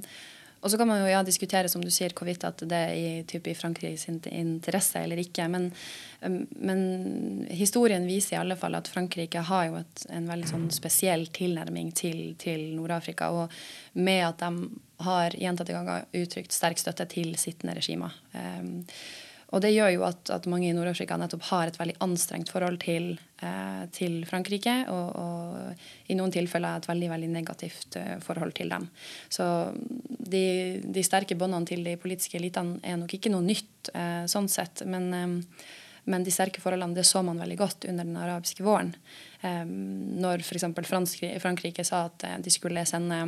og 0.62 0.70
så 0.70 0.78
kan 0.78 0.86
man 0.86 1.00
jo 1.02 1.08
ja, 1.10 1.22
diskutere 1.26 1.70
som 1.70 1.82
du 1.82 1.90
sier, 1.90 2.14
hvorvidt 2.14 2.44
at 2.46 2.62
det 2.70 2.78
er 2.78 2.92
i, 2.94 3.08
type, 3.26 3.50
i 3.50 3.58
Frankrikes 3.58 4.06
interesse 4.08 5.00
eller 5.02 5.18
ikke. 5.18 5.48
Men, 5.50 5.66
um, 6.22 6.36
men, 6.54 6.84
historien 7.50 8.06
viser 8.06 8.36
i 8.36 8.40
alle 8.40 8.56
fall 8.60 8.78
at 8.78 8.90
Frankrike 8.90 9.42
har 9.48 9.66
jo 9.66 9.80
et, 9.80 10.04
en 10.14 10.30
veldig 10.30 10.52
sånn 10.52 10.68
spesiell 10.74 11.26
tilnærming 11.34 11.90
til, 11.98 12.22
til 12.38 12.68
Nord-Afrika. 12.76 13.32
Og 13.34 13.98
med 13.98 14.22
at 14.28 14.44
de 14.44 14.70
har 15.02 15.34
gjentatte 15.34 15.74
ganger 15.74 16.06
uttrykt 16.22 16.54
sterk 16.54 16.78
støtte 16.78 17.08
til 17.10 17.34
sittende 17.42 17.74
regimer. 17.80 18.14
Um, 18.30 18.84
og 19.52 19.60
det 19.60 19.72
gjør 19.74 19.90
jo 19.92 20.04
at, 20.08 20.30
at 20.32 20.48
mange 20.48 20.70
i 20.70 20.74
Nord-Afrika 20.76 21.18
nettopp 21.20 21.44
har 21.50 21.68
et 21.68 21.76
veldig 21.76 21.98
anstrengt 22.04 22.48
forhold 22.52 22.78
til, 22.80 23.10
eh, 23.44 23.82
til 23.92 24.22
Frankrike, 24.28 24.78
og, 24.88 25.10
og, 25.20 25.84
i 26.08 26.16
noen 26.16 26.32
tilfeller 26.32 26.80
et 26.80 26.88
veldig 26.88 27.10
veldig 27.12 27.28
negativt 27.34 27.98
eh, 28.00 28.16
forhold 28.24 28.56
til 28.56 28.72
dem. 28.72 28.88
Så 29.28 29.44
de, 30.08 30.80
de 30.82 31.04
sterke 31.04 31.36
båndene 31.36 31.68
til 31.68 31.84
de 31.84 31.98
politiske 32.00 32.40
elitene 32.40 32.80
er 32.80 32.96
nok 33.00 33.12
ikke 33.18 33.32
noe 33.34 33.44
nytt 33.44 33.92
eh, 33.92 34.24
sånn 34.32 34.48
sett, 34.52 34.86
men, 34.88 35.12
eh, 35.12 35.68
men 36.08 36.24
de 36.24 36.32
sterke 36.34 36.64
forholdene 36.64 36.96
det 36.96 37.04
så 37.08 37.20
man 37.22 37.44
veldig 37.44 37.60
godt 37.60 37.88
under 37.92 38.08
den 38.08 38.18
arabiske 38.24 38.64
våren. 38.64 38.94
Eh, 39.44 39.66
når 39.68 40.46
f.eks. 40.46 40.70
Frankrike 41.44 41.84
sa 41.84 42.06
at 42.08 42.24
eh, 42.24 42.40
de 42.40 42.56
skulle 42.56 42.88
sende 42.88 43.20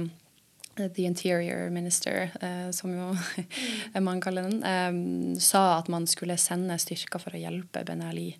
The 0.76 1.06
Interior 1.06 1.70
Minister, 1.70 2.30
eh, 2.40 2.70
som 2.70 2.90
jo 2.94 3.12
man 4.08 4.20
kaller 4.20 4.48
den, 4.48 4.62
eh, 4.64 5.38
sa 5.40 5.78
at 5.78 5.88
man 5.88 6.06
skulle 6.10 6.38
sende 6.40 6.78
styrker 6.82 7.22
for 7.22 7.36
å 7.36 7.40
hjelpe 7.40 7.84
Ben 7.86 8.02
Ali 8.02 8.32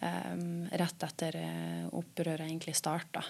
eh, 0.00 0.36
rett 0.80 1.06
etter 1.08 1.40
eh, 1.40 1.84
opprøret 1.96 2.46
egentlig 2.46 2.76
starta. 2.76 3.24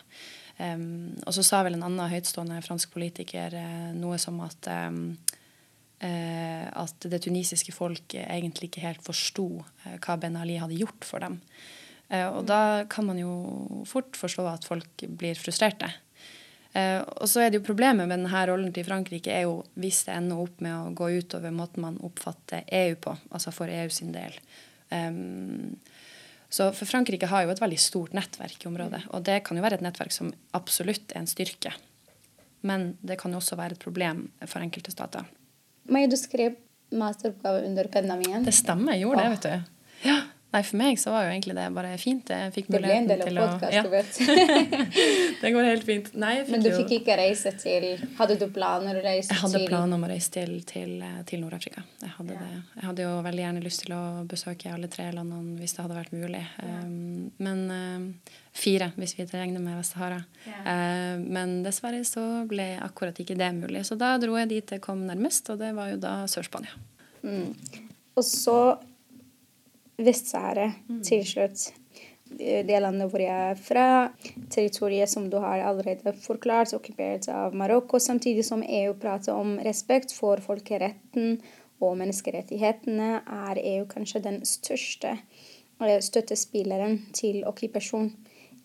og 0.59 1.31
så 1.35 1.43
sa 1.47 1.63
vel 1.63 1.77
en 1.77 1.85
annen 1.87 2.11
høytstående 2.11 2.59
fransk 2.67 2.91
politiker 2.91 3.55
eh, 3.55 3.91
noe 3.95 4.19
som 4.19 4.41
at 4.43 4.67
eh, 4.67 4.91
at 5.99 7.07
det 7.11 7.19
tunisiske 7.25 7.73
folk 7.75 8.15
egentlig 8.15 8.69
ikke 8.69 8.85
helt 8.85 9.03
forsto 9.03 9.49
hva 9.99 10.15
Ben 10.19 10.37
Ali 10.39 10.55
hadde 10.59 10.79
gjort 10.79 11.07
for 11.07 11.19
dem. 11.19 11.41
og 12.15 12.45
da 12.47 12.85
kan 12.87 13.05
man 13.05 13.19
jo 13.19 13.33
fort 13.85 14.15
forstå 14.17 14.45
at 14.47 14.65
folk 14.65 15.03
blir 15.19 15.35
frustrerte. 15.35 15.91
Eh, 16.79 17.01
og 17.03 17.29
så 17.31 17.43
er 17.43 17.51
det 17.51 17.61
jo 17.61 17.67
Problemet 17.67 18.07
med 18.07 18.21
denne 18.21 18.45
rollen 18.51 18.73
til 18.75 18.87
Frankrike 18.87 19.33
er 19.35 19.47
jo 19.49 19.61
hvis 19.81 20.05
det 20.07 20.17
ender 20.19 20.43
opp 20.45 20.61
med 20.65 20.75
å 20.77 20.93
gå 20.97 21.11
utover 21.19 21.55
måten 21.55 21.85
man 21.85 21.99
oppfatter 22.07 22.67
EU 22.81 22.97
på, 23.03 23.15
altså 23.33 23.55
for 23.55 23.73
EU 23.73 23.89
sin 23.93 24.13
del. 24.15 24.37
Um, 24.93 25.77
så 26.49 26.71
for 26.73 26.89
Frankrike 26.89 27.29
har 27.29 27.45
jo 27.45 27.53
et 27.53 27.61
veldig 27.61 27.81
stort 27.83 28.15
nettverk 28.17 28.63
i 28.63 28.71
området. 28.71 29.03
Og 29.13 29.25
det 29.27 29.43
kan 29.45 29.59
jo 29.59 29.65
være 29.65 29.81
et 29.81 29.85
nettverk 29.85 30.15
som 30.15 30.31
absolutt 30.57 31.13
er 31.13 31.23
en 31.23 31.29
styrke. 31.29 31.75
Men 32.65 32.95
det 33.05 33.19
kan 33.21 33.35
jo 33.35 33.41
også 33.43 33.59
være 33.59 33.77
et 33.77 33.83
problem 33.83 34.25
for 34.47 34.65
enkelte 34.65 34.95
stater. 34.95 35.29
Men 35.89 36.09
du 36.09 36.17
skrev 36.21 36.57
masteroppgave 36.89 37.67
under 37.69 37.91
pandemien. 37.93 38.47
Det 38.47 38.57
stemmer, 38.57 38.97
jeg 38.97 39.05
gjorde 39.05 39.25
det, 39.25 39.35
vet 39.35 39.45
du. 39.45 40.09
Ja. 40.09 40.19
Nei, 40.49 40.63
For 40.65 40.79
meg 40.81 40.97
så 40.97 41.13
var 41.13 41.27
jo 41.27 41.33
egentlig 41.35 41.55
det 41.59 41.65
bare 41.77 41.91
fint. 42.01 42.31
Jeg 42.33 42.53
fikk 42.55 42.71
det 42.73 42.79
ble 42.81 42.93
en 42.95 43.09
del 43.11 43.21
av 43.37 43.51
podkast, 43.53 43.75
ja. 43.77 43.83
du 43.85 43.91
vet. 43.93 44.21
det 45.43 45.51
går 45.53 45.67
helt 45.69 45.85
fint. 45.85 46.09
Nei, 46.17 46.39
Men 46.49 46.65
du 46.65 46.71
fikk 46.73 46.95
ikke 47.03 47.19
reise 47.21 47.53
til 47.61 47.85
Hadde 48.17 48.39
du 48.41 48.47
planer 48.55 48.97
å 48.97 49.03
reise 49.05 49.29
til 49.29 49.37
Jeg 49.37 49.43
hadde 49.43 49.61
planer 49.69 49.99
om 49.99 50.07
å 50.07 50.09
reise 50.09 50.33
til, 50.39 50.55
til, 50.69 51.05
til 51.29 51.45
Nord-Afrika. 51.45 51.85
Jeg, 52.01 52.15
ja. 52.33 52.49
jeg 52.79 52.87
hadde 52.87 53.05
jo 53.05 53.13
veldig 53.29 53.45
gjerne 53.45 53.65
lyst 53.67 53.85
til 53.85 53.95
å 53.99 54.03
besøke 54.31 54.73
alle 54.73 54.89
tre 54.89 55.11
landene 55.13 55.61
hvis 55.61 55.77
det 55.77 55.85
hadde 55.85 56.01
vært 56.01 56.17
mulig. 56.17 56.43
Ja. 56.65 56.81
Um, 56.81 57.29
men 57.45 57.63
uh, 57.69 58.35
fire, 58.57 58.93
hvis 58.97 59.19
vi 59.21 59.29
regner 59.29 59.61
med 59.61 59.77
Vest-Sahara. 59.83 60.23
Uh, 60.49 61.21
men 61.29 61.59
dessverre 61.67 62.01
så 62.09 62.25
ble 62.49 62.71
akkurat 62.89 63.21
ikke 63.21 63.37
det 63.37 63.53
mulig. 63.61 63.85
Så 63.85 64.01
da 64.01 64.15
dro 64.17 64.41
jeg 64.41 64.49
dit 64.57 64.79
jeg 64.79 64.81
kom 64.81 65.05
nærmest, 65.11 65.53
og 65.53 65.61
det 65.61 65.75
var 65.77 65.93
jo 65.93 66.01
da 66.09 66.23
Sør-Spania. 66.25 66.73
Mm. 67.21 67.53
Og 68.17 68.25
så 68.25 68.61
Vest-Sahara 69.99 70.71
mm. 70.89 71.03
til 71.07 71.25
slutt. 71.27 71.69
Det 72.39 72.81
landet 72.83 73.09
hvor 73.09 73.23
jeg 73.23 73.53
er 73.53 73.61
fra. 73.61 73.87
Territoriet 74.53 75.11
som 75.11 75.31
du 75.31 75.39
har 75.43 75.65
allerede 75.65 76.13
forklart, 76.23 76.75
okkupert 76.77 77.29
av 77.33 77.57
Marokko. 77.57 77.99
Samtidig 77.99 78.45
som 78.47 78.63
EU 78.63 78.95
prater 79.01 79.35
om 79.35 79.57
respekt 79.65 80.13
for 80.15 80.43
folkeretten 80.45 81.39
og 81.81 81.97
menneskerettighetene, 82.01 83.11
er 83.49 83.61
EU 83.63 83.87
kanskje 83.91 84.23
den 84.25 84.41
største 84.47 85.15
eh, 85.17 86.01
støttespilleren 86.05 86.99
til 87.17 87.45
okkupasjon. 87.49 88.11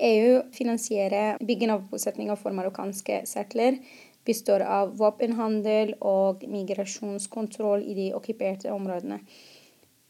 EU 0.03 0.41
finansierer 0.53 1.37
bygging 1.45 1.71
av 1.71 1.85
bosetninger 1.89 2.37
for 2.39 2.55
marokkanske 2.57 3.21
settler, 3.29 3.77
består 4.25 4.63
av 4.65 4.95
våpenhandel 4.97 5.93
og 6.01 6.43
migrasjonskontroll 6.49 7.83
i 7.85 7.95
de 7.97 8.07
okkuperte 8.17 8.71
områdene. 8.73 9.19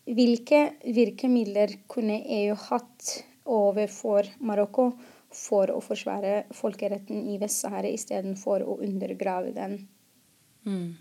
Hvilke 0.03 0.74
virkemidler 0.83 1.77
kunne 1.88 2.19
EU 2.41 2.57
hatt 2.60 3.24
overfor 3.48 4.27
Marokko 4.43 4.91
for 5.33 5.72
å 5.72 5.81
forsvare 5.83 6.43
folkeretten 6.53 7.29
i 7.31 7.38
Vest-Sahara 7.41 7.89
istedenfor 7.89 8.63
å 8.67 8.77
undergrave 8.83 9.51
den? 9.55 9.88
Mm. 10.67 10.98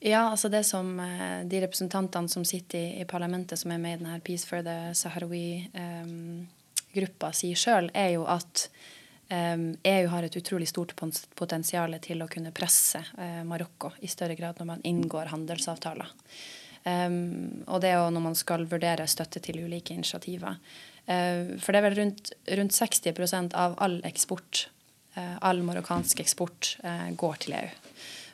Ja, 0.00 0.30
altså 0.30 0.48
det 0.48 0.64
som 0.64 1.00
eh, 1.02 1.44
de 1.50 1.60
representantene 1.64 2.28
som 2.30 2.44
sitter 2.46 2.78
i, 2.78 3.00
i, 3.02 3.04
parlamentet, 3.04 3.58
som 3.58 3.70
er 3.74 3.78
med 3.82 3.96
i 3.96 3.98
denne 4.04 4.20
Peace 4.22 4.46
for 4.46 4.62
the 4.62 4.94
Sahrawi-gruppa, 4.94 7.26
um, 7.26 7.34
sier 7.34 7.58
sjøl, 7.58 7.90
er 7.90 8.14
jo 8.14 8.22
at 8.30 8.70
um, 9.34 9.74
EU 9.82 10.06
har 10.14 10.22
et 10.22 10.38
utrolig 10.38 10.70
stort 10.70 10.94
potensial 10.94 11.98
til 12.04 12.22
å 12.22 12.30
kunne 12.30 12.54
presse 12.54 13.02
uh, 13.18 13.42
Marokko 13.48 13.90
i 13.98 14.06
større 14.10 14.38
grad 14.38 14.54
når 14.62 14.66
man 14.70 14.84
inngår 14.86 15.34
handelsavtaler. 15.34 16.06
Um, 16.84 17.64
og 17.66 17.82
det 17.82 17.90
er 17.90 17.98
jo 17.98 18.12
når 18.14 18.24
man 18.30 18.38
skal 18.38 18.66
vurdere 18.70 19.08
støtte 19.10 19.42
til 19.44 19.60
ulike 19.64 19.94
initiativer. 19.96 20.58
Uh, 21.08 21.56
for 21.58 21.72
det 21.72 21.80
er 21.80 21.86
vel 21.88 21.98
rundt, 21.98 22.32
rundt 22.60 22.76
60% 22.76 23.56
av 23.58 23.76
all 23.82 23.98
eksport, 24.08 24.68
uh, 25.16 25.36
all 25.42 25.64
marokkansk 25.66 26.22
eksport, 26.24 26.76
uh, 26.84 27.10
går 27.18 27.42
til 27.44 27.58
EU. 27.58 27.74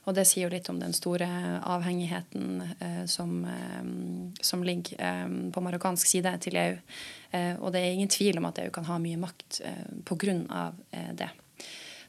Og 0.04 0.12
det 0.18 0.26
sier 0.28 0.44
jo 0.44 0.52
litt 0.52 0.68
om 0.68 0.76
den 0.76 0.92
store 0.92 1.24
avhengigheten 1.64 2.58
som, 3.08 3.38
som, 4.36 4.60
ligger 4.60 5.30
på 5.48 5.62
marokkansk 5.64 6.10
side 6.10 6.34
til 6.44 6.58
EU. 6.60 6.74
og 7.64 7.72
det 7.72 7.80
er 7.80 7.94
ingen 7.94 8.12
tvil 8.12 8.36
om 8.36 8.50
at 8.50 8.60
EU 8.60 8.68
kan 8.68 8.84
ha 8.84 8.98
mye 9.00 9.16
makt 9.22 9.62
uh, 9.64 9.86
pga. 10.04 10.66
det. 11.16 11.30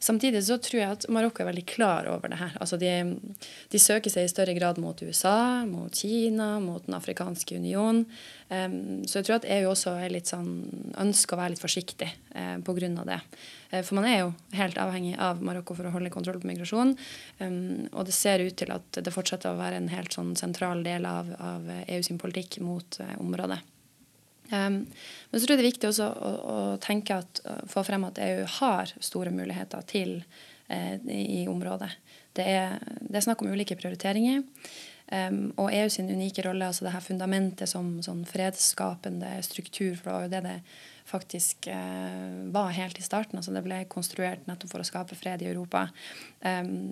Samtidig 0.06 0.44
så 0.46 0.58
tror 0.62 0.78
jeg 0.78 0.96
at 1.00 1.06
Marokko 1.10 1.42
er 1.42 1.48
veldig 1.50 1.64
klar 1.66 2.06
over 2.12 2.30
det 2.30 2.38
her. 2.38 2.54
Altså 2.62 2.78
de, 2.78 2.92
de, 3.74 3.82
søker 3.82 4.14
seg 4.14 4.28
i 4.28 4.30
større 4.30 4.54
grad 4.58 4.78
mot 4.82 5.00
USA, 5.02 5.66
mot 5.66 5.94
Kina, 5.98 6.60
mot 6.62 6.86
Den 6.86 6.98
afrikanske 6.98 7.58
union. 7.58 8.04
Um, 8.52 9.02
så 9.10 9.20
jeg 9.20 9.26
tror 9.26 9.40
at 9.40 9.50
EU 9.58 9.72
også 9.72 9.96
er 9.98 10.14
litt 10.14 10.30
sånn, 10.30 10.52
ønsker 11.02 11.34
å 11.34 11.42
være 11.42 11.56
litt 11.56 11.64
forsiktig 11.64 12.12
uh, 12.36 12.58
pga. 12.62 12.92
det. 13.10 13.20
Uh, 13.74 13.82
for 13.82 13.98
man 13.98 14.10
er 14.12 14.20
jo 14.20 14.32
helt 14.54 14.78
avhengig 14.78 15.16
av 15.18 15.42
Marokko 15.42 15.80
for 15.80 15.90
å 15.90 15.96
holde 15.96 16.14
kontroll 16.14 16.38
på 16.44 16.52
migrasjon. 16.52 16.94
Um, 17.42 17.88
og 17.90 18.06
det 18.06 18.14
ser 18.14 18.46
ut 18.46 18.60
til 18.62 18.76
at 18.76 19.02
det 19.02 19.16
fortsetter 19.16 19.56
å 19.56 19.62
være 19.62 19.82
en 19.82 19.90
helt 19.90 20.14
sånn 20.14 20.36
sentral 20.38 20.86
del 20.86 21.10
av, 21.10 21.34
av 21.42 21.72
EU 21.88 22.04
sin 22.06 22.22
politikk 22.22 22.62
mot 22.62 23.02
uh, 23.02 23.16
området. 23.26 23.64
Um, 24.52 24.82
men 25.32 25.40
så 25.40 25.46
tror 25.46 25.56
jeg 25.56 25.62
det 25.62 25.66
er 25.66 25.72
viktig 25.72 25.90
også 25.90 26.10
å, 26.10 26.34
å 26.54 26.58
tenke 26.84 27.18
at, 27.18 27.42
få 27.72 27.84
frem 27.88 28.06
at 28.08 28.20
EU 28.22 28.44
har 28.60 28.92
store 29.00 29.34
muligheter 29.34 29.86
til 29.90 30.18
eh, 30.68 30.98
i 31.02 31.46
området. 31.50 31.92
Det 32.36 32.46
er, 32.46 32.76
det 33.00 33.16
er, 33.18 33.26
snakk 33.26 33.42
om 33.42 33.54
ulike 33.54 33.78
prioriteringer. 33.80 34.44
Um, 35.06 35.52
og 35.62 35.70
EU 35.70 35.90
sin 35.94 36.10
unike 36.10 36.42
rolle, 36.42 36.66
altså 36.66 36.88
det 36.88 36.96
her 36.96 37.04
fundamentet 37.06 37.70
som 37.70 38.00
sånn 38.06 38.24
fredsskapende 38.26 39.36
struktur, 39.46 39.94
for 40.00 40.10
det 40.10 40.16
var 40.16 40.24
jo 40.26 40.32
det 40.34 40.44
det 40.48 40.56
faktisk 41.06 41.68
eh, 41.70 42.32
var 42.54 42.74
helt 42.74 42.98
i 42.98 43.06
starten. 43.06 43.38
altså 43.38 43.54
Det 43.54 43.64
ble 43.66 43.84
konstruert 43.90 44.48
nettopp 44.50 44.74
for 44.74 44.82
å 44.82 44.88
skape 44.88 45.18
fred 45.18 45.46
i 45.46 45.50
Europa. 45.52 45.88
Um, 46.42 46.92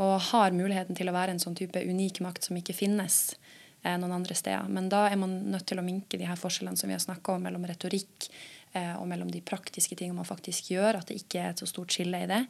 og 0.00 0.16
har 0.32 0.56
muligheten 0.56 0.96
til 0.96 1.10
å 1.10 1.14
være 1.14 1.36
en 1.36 1.42
sånn 1.42 1.56
type 1.58 1.78
unik 1.78 2.22
makt 2.24 2.48
som 2.48 2.56
ikke 2.58 2.74
finnes 2.74 3.36
eh, 3.84 3.98
noen 4.00 4.16
andre 4.16 4.36
steder. 4.36 4.70
Men 4.72 4.88
da 4.92 5.04
er 5.10 5.20
man 5.20 5.36
nødt 5.52 5.66
til 5.70 5.80
å 5.80 5.86
minke 5.86 6.18
de 6.20 6.28
her 6.28 6.40
forskjellene 6.40 6.80
som 6.80 6.90
vi 6.90 6.96
har 6.96 7.04
snakka 7.04 7.36
om 7.36 7.46
mellom 7.46 7.66
retorikk 7.68 8.28
eh, 8.72 8.94
og 8.96 9.06
mellom 9.10 9.30
de 9.32 9.44
praktiske 9.44 9.96
tingene 9.98 10.22
man 10.22 10.28
faktisk 10.28 10.72
gjør, 10.74 11.00
at 11.00 11.10
det 11.10 11.20
ikke 11.22 11.42
er 11.42 11.52
et 11.52 11.62
så 11.62 11.68
stort 11.70 11.94
skille 11.94 12.24
i 12.24 12.30
det. 12.30 12.42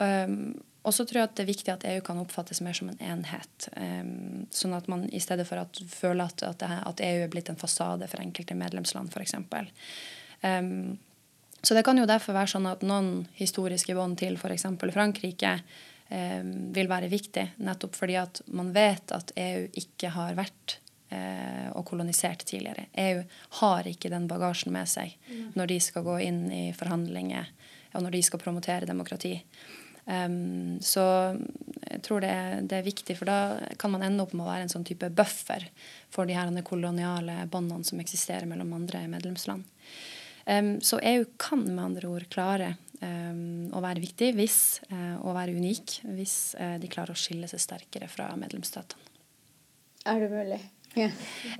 Um, 0.00 0.54
og 0.80 0.94
så 0.96 1.04
tror 1.04 1.18
jeg 1.18 1.28
at 1.28 1.34
det 1.36 1.42
er 1.44 1.50
viktig 1.50 1.72
at 1.74 1.84
EU 1.90 2.00
kan 2.04 2.18
oppfattes 2.22 2.62
mer 2.64 2.76
som 2.76 2.88
en 2.88 3.02
enhet. 3.04 3.68
Um, 3.76 4.46
sånn 4.54 4.72
at 4.72 4.88
man 4.88 5.04
i 5.12 5.20
stedet 5.20 5.44
for 5.48 5.60
å 5.60 5.66
føle 5.92 6.24
at, 6.24 6.40
at, 6.46 6.64
at, 6.64 7.02
EU 7.04 7.26
er 7.26 7.32
blitt 7.32 7.50
en 7.52 7.60
fasade 7.60 8.08
for 8.08 8.22
enkelte 8.22 8.56
medlemsland, 8.56 9.12
f.eks. 9.12 9.36
Um, 10.40 10.96
så 11.60 11.76
det 11.76 11.84
kan 11.84 12.00
jo 12.00 12.08
derfor 12.08 12.32
være 12.32 12.54
sånn 12.54 12.70
at 12.70 12.84
noen 12.86 13.26
historiske 13.36 13.92
bånd 13.96 14.16
til 14.22 14.40
f.eks. 14.40 14.64
Frankrike 14.80 15.58
eh, 16.10 16.44
vil 16.44 16.90
være 16.90 17.10
viktig. 17.12 17.46
Nettopp 17.66 17.98
fordi 17.98 18.18
at 18.20 18.42
man 18.52 18.74
vet 18.76 19.14
at 19.16 19.34
EU 19.40 19.66
ikke 19.80 20.12
har 20.14 20.38
vært 20.38 20.78
eh, 21.14 21.68
og 21.72 21.86
kolonisert 21.88 22.44
tidligere. 22.46 22.88
EU 23.00 23.22
har 23.62 23.88
ikke 23.88 24.12
den 24.12 24.28
bagasjen 24.30 24.74
med 24.74 24.90
seg 24.90 25.16
mm. 25.30 25.52
når 25.58 25.74
de 25.74 25.82
skal 25.88 26.06
gå 26.06 26.20
inn 26.28 26.46
i 26.52 26.64
forhandlinger 26.76 27.52
og 27.94 28.04
når 28.04 28.14
de 28.14 28.22
skal 28.22 28.42
promotere 28.42 28.88
demokrati. 28.88 29.34
Um, 30.10 30.80
så 30.82 31.02
jeg 31.84 32.00
tror 32.02 32.22
det, 32.24 32.34
det, 32.70 32.78
er 32.78 32.86
viktig, 32.86 33.14
for 33.18 33.28
da 33.28 33.72
kan 33.78 33.92
man 33.92 34.02
ende 34.06 34.24
opp 34.24 34.32
med 34.34 34.46
å 34.46 34.48
være 34.48 34.66
en 34.66 34.72
sånn 34.72 34.86
type 34.86 35.10
buffer 35.14 35.66
for 36.10 36.26
de 36.26 36.34
her 36.34 36.50
koloniale 36.66 37.44
båndene 37.50 37.86
som 37.86 38.00
eksisterer 38.02 38.48
mellom 38.50 38.72
andre 38.78 39.04
medlemsland. 39.10 39.66
Um, 40.46 40.78
så 40.82 40.98
EU 41.04 41.26
kan 41.38 41.62
med 41.68 41.84
andre 41.84 42.10
ord 42.10 42.26
klare 42.32 42.74
å 43.00 43.80
være 43.80 44.02
viktig 44.02 44.26
hvis, 44.36 44.58
og 45.22 45.30
være 45.32 45.54
unik 45.56 45.94
hvis 46.16 46.34
uh, 46.60 46.74
de 46.82 46.90
klarer 46.92 47.14
å 47.14 47.20
skille 47.20 47.48
seg 47.48 47.62
sterkere 47.62 48.08
fra 48.12 48.26
medlemsstatene. 48.36 49.06
Er 50.10 50.20
det 50.20 50.28
mulig? 50.32 50.58
Ja. 50.98 51.08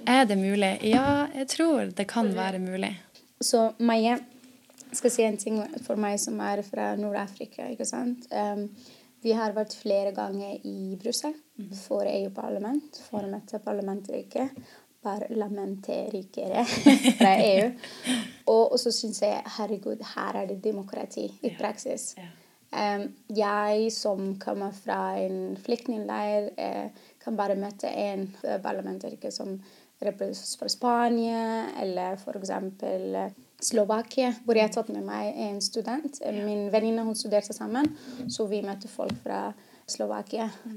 Er 0.05 0.27
det 0.29 0.37
mulig? 0.37 0.73
Ja, 0.91 1.29
jeg 1.35 1.49
tror 1.53 1.93
det 1.97 2.07
kan 2.11 2.29
være 2.37 2.59
mulig. 2.61 2.93
Så 3.41 3.71
Maie 3.79 4.19
skal 4.93 5.13
si 5.13 5.25
en 5.25 5.39
ting 5.41 5.61
for 5.85 6.01
meg 6.01 6.19
som 6.21 6.41
er 6.43 6.63
fra 6.67 6.93
Nord-Afrika. 6.99 7.69
ikke 7.71 7.87
sant? 7.89 8.27
Um, 8.33 8.67
vi 9.23 9.35
har 9.37 9.55
vært 9.55 9.77
flere 9.77 10.13
ganger 10.17 10.61
i 10.67 10.97
Brussel 11.01 11.35
mhm. 11.61 11.75
for 11.85 12.09
EU-parlament, 12.09 13.03
for 13.11 13.25
å 13.25 13.31
møte 13.31 13.61
parlamentet 13.65 14.51
parlamentarikere 15.01 16.65
fra 17.19 17.31
EU. 17.41 17.71
Og, 18.51 18.73
og 18.73 18.79
så 18.83 18.93
syns 18.95 19.23
jeg 19.23 19.43
herregud, 19.57 20.03
her 20.15 20.39
er 20.41 20.49
det 20.51 20.63
demokrati 20.65 21.29
i 21.43 21.53
praksis. 21.59 22.15
Um, 22.71 23.09
jeg 23.35 23.91
som 23.95 24.35
kommer 24.43 24.75
fra 24.75 25.19
en 25.19 25.57
flyktningleir, 25.59 26.51
uh, 26.59 27.15
kan 27.23 27.39
bare 27.39 27.59
møte 27.59 27.91
en 27.91 28.29
parlamentariker 28.63 29.31
som 29.35 29.57
representerer 30.01 30.59
for 30.59 30.73
Spania, 30.73 31.67
eller 31.83 32.17
f.eks. 32.17 32.53
Slovakia, 33.61 34.31
hvor 34.45 34.57
jeg 34.57 34.71
har 34.71 34.73
tatt 34.73 34.89
med 34.89 35.05
meg 35.05 35.35
en 35.37 35.59
student. 35.61 36.23
Min 36.33 36.71
venninne 36.73 37.05
hun 37.05 37.19
studerte 37.19 37.53
sammen, 37.53 37.91
så 38.31 38.47
vi 38.49 38.63
møtte 38.65 38.89
folk 38.89 39.19
fra 39.21 39.51
Slovakia. 39.51 39.67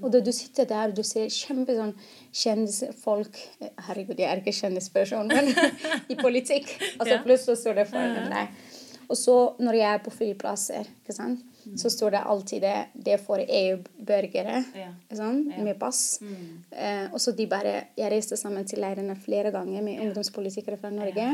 Og 0.02 0.12
da 0.13 0.21
du 0.23 0.32
sitter 0.36 0.67
der 0.69 0.91
og 0.91 0.97
du 0.97 1.04
ser 1.08 1.32
kjempe 1.34 1.76
sånn 1.78 1.95
kjendisfolk 2.34 3.39
Herregud, 3.88 4.19
jeg 4.19 4.30
er 4.30 4.41
ikke 4.41 4.56
kjendisperson, 4.58 5.32
men 5.32 5.52
i 6.12 6.19
politikk. 6.19 6.69
Altså 6.97 7.21
Plutselig 7.26 7.62
står 7.62 7.82
det 7.82 7.89
foran 7.91 8.32
deg. 8.34 8.63
Og 9.12 9.19
så 9.19 9.36
når 9.62 9.78
jeg 9.78 9.89
er 9.93 10.04
på 10.04 10.13
flyplasser, 10.13 10.88
ikke 11.04 11.15
sant? 11.15 11.43
Mm. 11.63 11.78
så 11.78 11.89
står 11.89 12.12
det 12.12 12.19
alltid 12.19 12.62
det, 12.62 12.86
det 12.93 13.17
for 13.23 13.39
EU-borgere 13.39 14.58
ja. 14.76 14.89
sånn, 15.15 15.45
ja. 15.47 15.62
med 15.63 15.78
pass. 15.80 16.19
Mm. 16.19 16.47
Eh, 16.71 17.06
og 17.08 17.21
så 17.23 17.32
de 17.32 17.45
bare 17.47 17.76
Jeg 17.95 18.12
reiste 18.12 18.36
sammen 18.36 18.67
til 18.67 18.82
leirene 18.84 19.15
flere 19.15 19.54
ganger 19.54 19.80
med 19.86 19.95
ja. 19.95 20.04
ungdomspolitikere 20.04 20.76
fra 20.82 20.91
Norge. 20.91 21.30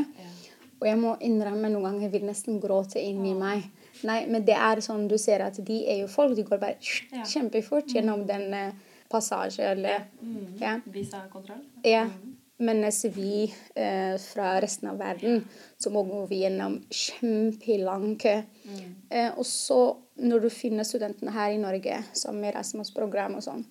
Og 0.80 0.86
jeg 0.86 1.00
må 1.00 1.16
innrømme 1.26 1.72
noen 1.72 1.88
ganger 1.88 2.06
jeg 2.06 2.14
vil 2.14 2.28
nesten 2.28 2.60
gråte 2.62 3.02
inni 3.02 3.34
meg. 3.36 3.66
Nei, 4.08 4.22
men 4.30 4.44
det 4.46 4.56
er 4.56 4.82
sånn 4.84 5.08
du 5.10 5.16
ser 5.20 5.44
at 5.44 5.58
de 5.66 5.80
er 5.90 6.02
jo 6.02 6.10
folk. 6.10 6.36
de 6.36 6.46
går 6.46 6.60
bare 6.62 7.24
kjempefort 7.26 7.92
gjennom 7.94 8.26
den 8.28 8.52
uh, 8.54 8.92
passasjen. 9.10 9.72
Eller, 9.74 10.06
mm. 10.20 10.58
ja. 10.60 10.76
Visakontroll? 10.84 11.64
Ja. 11.84 12.06
Mm. 12.08 12.36
Mens 12.60 13.04
vi 13.04 13.54
eh, 13.74 14.18
fra 14.20 14.60
resten 14.60 14.90
av 14.90 14.98
verden 15.00 15.46
så 15.80 15.88
må 15.94 16.02
vi 16.28 16.42
gjennom 16.42 16.74
kjempelang 16.92 18.18
kø. 18.20 18.34
Mm. 18.68 18.90
Eh, 19.08 19.30
og 19.32 19.46
så 19.48 19.78
når 20.20 20.44
du 20.44 20.50
finner 20.52 20.84
studentene 20.84 21.32
her 21.32 21.54
i 21.54 21.62
Norge 21.62 22.02
som 22.12 22.36
med 22.36 22.52
Rasmus-program 22.58 23.38
og 23.38 23.46
sånn 23.46 23.64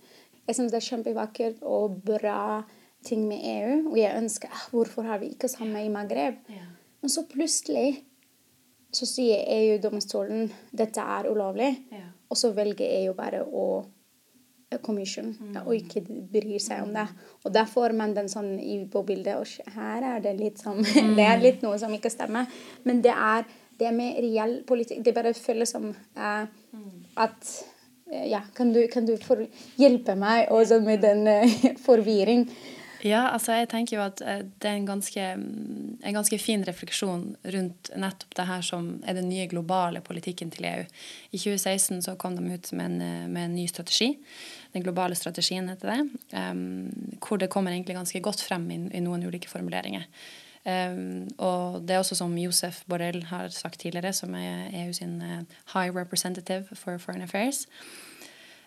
Jeg 0.48 0.58
syns 0.58 0.74
det 0.74 0.80
er 0.80 0.88
kjempevakkert 0.88 1.62
og 1.62 2.00
bra 2.02 2.64
ting 3.06 3.28
med 3.30 3.46
EU. 3.46 3.92
Og 3.92 4.00
jeg 4.02 4.18
ønsker 4.18 4.50
ah, 4.50 4.66
hvorfor 4.74 5.06
har 5.06 5.22
vi 5.22 5.36
ikke 5.36 5.52
samme 5.52 5.84
i 5.86 5.92
Maghreb? 5.94 6.42
Ja. 6.50 6.66
Men 7.04 7.14
så 7.14 7.22
plutselig 7.30 8.00
så 8.92 9.06
sier 9.06 9.46
EU-domstolen 9.54 10.50
dette 10.72 11.02
er 11.02 11.30
ulovlig, 11.30 11.70
ja. 11.94 12.08
og 12.30 12.38
så 12.38 12.52
velger 12.56 12.90
EU 13.04 13.16
bare 13.18 13.44
å 13.46 13.70
commission, 14.78 15.32
mm. 15.34 15.56
og 15.64 15.74
ikke 15.74 16.04
bryr 16.06 16.60
seg 16.62 16.84
om 16.84 16.92
det. 16.94 17.08
Og 17.44 17.54
da 17.54 17.64
får 17.70 17.96
man 17.98 18.14
den 18.14 18.30
sånn 18.30 18.52
i, 18.62 18.78
på 18.92 19.02
bildet 19.08 19.40
Og 19.40 19.74
her 19.74 20.06
er 20.12 20.22
det 20.22 20.36
litt 20.38 20.62
sånn 20.62 20.84
mm. 20.84 21.16
Det 21.18 21.26
er 21.26 21.42
litt 21.42 21.66
noe 21.66 21.80
som 21.82 21.94
ikke 21.96 22.12
stemmer. 22.14 22.50
Men 22.86 23.02
det 23.02 23.16
er 23.16 23.48
det 23.80 23.94
med 23.96 24.20
reell 24.22 24.60
politikk 24.68 25.02
Det 25.08 25.16
bare 25.16 25.34
føles 25.34 25.72
som 25.74 25.90
eh, 25.90 26.44
at 27.18 27.54
uh, 28.12 28.26
Ja, 28.30 28.44
kan 28.54 28.74
du, 28.76 28.84
kan 28.92 29.08
du 29.08 29.16
hjelpe 29.80 30.16
meg 30.20 30.52
også 30.54 30.82
med 30.86 31.02
den 31.06 31.26
eh, 31.32 31.58
forvirring? 31.88 32.46
Ja, 33.06 33.30
altså 33.32 33.56
jeg 33.56 33.70
tenker 33.72 33.96
jo 33.96 34.02
at 34.04 34.20
det 34.20 34.68
er 34.68 34.76
en 34.76 34.88
ganske, 34.88 35.24
en 35.24 36.16
ganske, 36.18 36.40
fin 36.44 36.66
refleksjon 36.68 37.30
rundt 37.56 37.92
nettopp 37.96 38.36
det 38.36 38.48
her 38.50 38.66
som 38.66 38.90
er 39.08 39.16
den 39.16 39.30
nye 39.32 39.48
globale 39.48 40.02
politikken 40.04 40.52
til 40.52 40.68
EU. 40.68 40.84
I 41.32 41.40
2016 41.40 42.02
så 42.10 42.18
kom 42.20 42.36
de 42.36 42.44
ut 42.44 42.72
med 42.76 42.86
en, 42.86 43.32
med 43.32 43.46
en 43.46 43.56
ny 43.56 43.68
strategi 43.72 44.18
den 44.72 44.84
globale 44.84 45.16
strategien, 45.16 45.70
heter 45.70 45.88
det. 45.88 46.10
Um, 46.52 47.18
hvor 47.28 47.38
det 47.38 47.50
kommer 47.50 47.72
egentlig 47.72 47.96
ganske 47.96 48.22
godt 48.22 48.42
frem 48.42 48.70
i, 48.72 48.78
i 48.94 49.02
noen 49.02 49.26
ulike 49.26 49.50
formuleringer. 49.50 50.06
Um, 50.66 51.28
og 51.38 51.82
det 51.88 51.96
er 51.96 52.04
også 52.04 52.18
som 52.20 52.38
Josef 52.38 52.84
Borrell 52.88 53.24
har 53.32 53.50
sagt 53.56 53.80
tidligere, 53.80 54.14
som 54.14 54.36
er 54.36 54.70
EU 54.84 54.94
sin 54.94 55.22
uh, 55.22 55.42
High 55.74 55.96
Representative 55.96 56.66
for 56.76 56.98
Foreign 56.98 57.26
Affairs. 57.26 57.66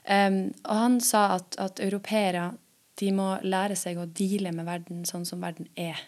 Um, 0.03 0.51
og 0.65 0.77
han 0.77 1.01
sa 1.01 1.37
at, 1.37 1.57
at 1.59 1.81
europeere 1.81 2.53
de 3.01 3.13
må 3.17 3.29
lære 3.45 3.77
seg 3.79 4.01
å 4.01 4.09
deale 4.09 4.53
med 4.55 4.69
verden 4.69 5.07
sånn 5.09 5.25
som 5.29 5.43
verden 5.45 5.71
er, 5.79 6.01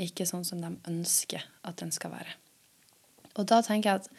ikke 0.00 0.26
sånn 0.26 0.46
som 0.46 0.62
de 0.62 0.72
ønsker 0.90 1.44
at 1.62 1.78
den 1.82 1.92
skal 1.94 2.14
være. 2.14 2.38
Og 3.34 3.46
da 3.50 3.58
tenker 3.66 3.90
jeg 3.90 4.02
at 4.02 4.10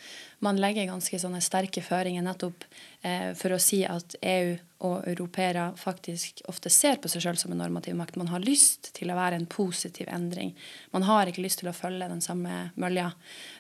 man 0.44 0.58
legger 0.60 0.90
ganske 0.90 1.18
sånne 1.20 1.40
sterke 1.44 1.80
føringer 1.84 2.24
nettopp 2.26 2.66
eh, 3.00 3.32
for 3.40 3.56
å 3.56 3.60
si 3.64 3.80
at 3.88 4.18
EU 4.20 4.58
og 4.86 5.08
europeere 5.08 5.70
faktisk 5.80 6.42
ofte 6.52 6.72
ser 6.74 7.00
på 7.00 7.10
seg 7.12 7.24
sjøl 7.24 7.40
som 7.40 7.54
en 7.56 7.62
normativ 7.64 7.96
makt. 7.96 8.20
Man 8.20 8.32
har 8.34 8.44
lyst 8.44 8.92
til 8.98 9.12
å 9.12 9.18
være 9.18 9.40
en 9.40 9.48
positiv 9.48 10.12
endring. 10.12 10.52
Man 10.92 11.08
har 11.08 11.32
ikke 11.32 11.46
lyst 11.46 11.64
til 11.64 11.72
å 11.72 11.76
følge 11.76 12.12
den 12.12 12.24
samme 12.24 12.74
mølja. 12.76 13.14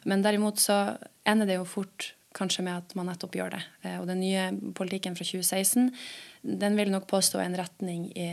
Men 0.04 0.26
derimot 0.26 0.60
så 0.60 0.98
ender 1.24 1.48
det 1.48 1.60
jo 1.62 1.70
fort 1.78 2.12
kanskje 2.36 2.65
med 2.67 2.84
at 2.84 2.95
man 2.98 3.10
nettopp 3.10 3.36
gjør 3.38 3.56
det. 3.56 3.63
Eh, 3.84 3.98
og 4.02 4.08
den 4.10 4.21
nye 4.24 4.48
politikken 4.78 5.17
fra 5.17 5.28
2016 5.28 5.91
den 6.45 6.76
vil 6.78 6.91
nok 6.93 7.08
påstå 7.10 7.39
en 7.41 7.58
retning 7.58 8.06
i, 8.13 8.28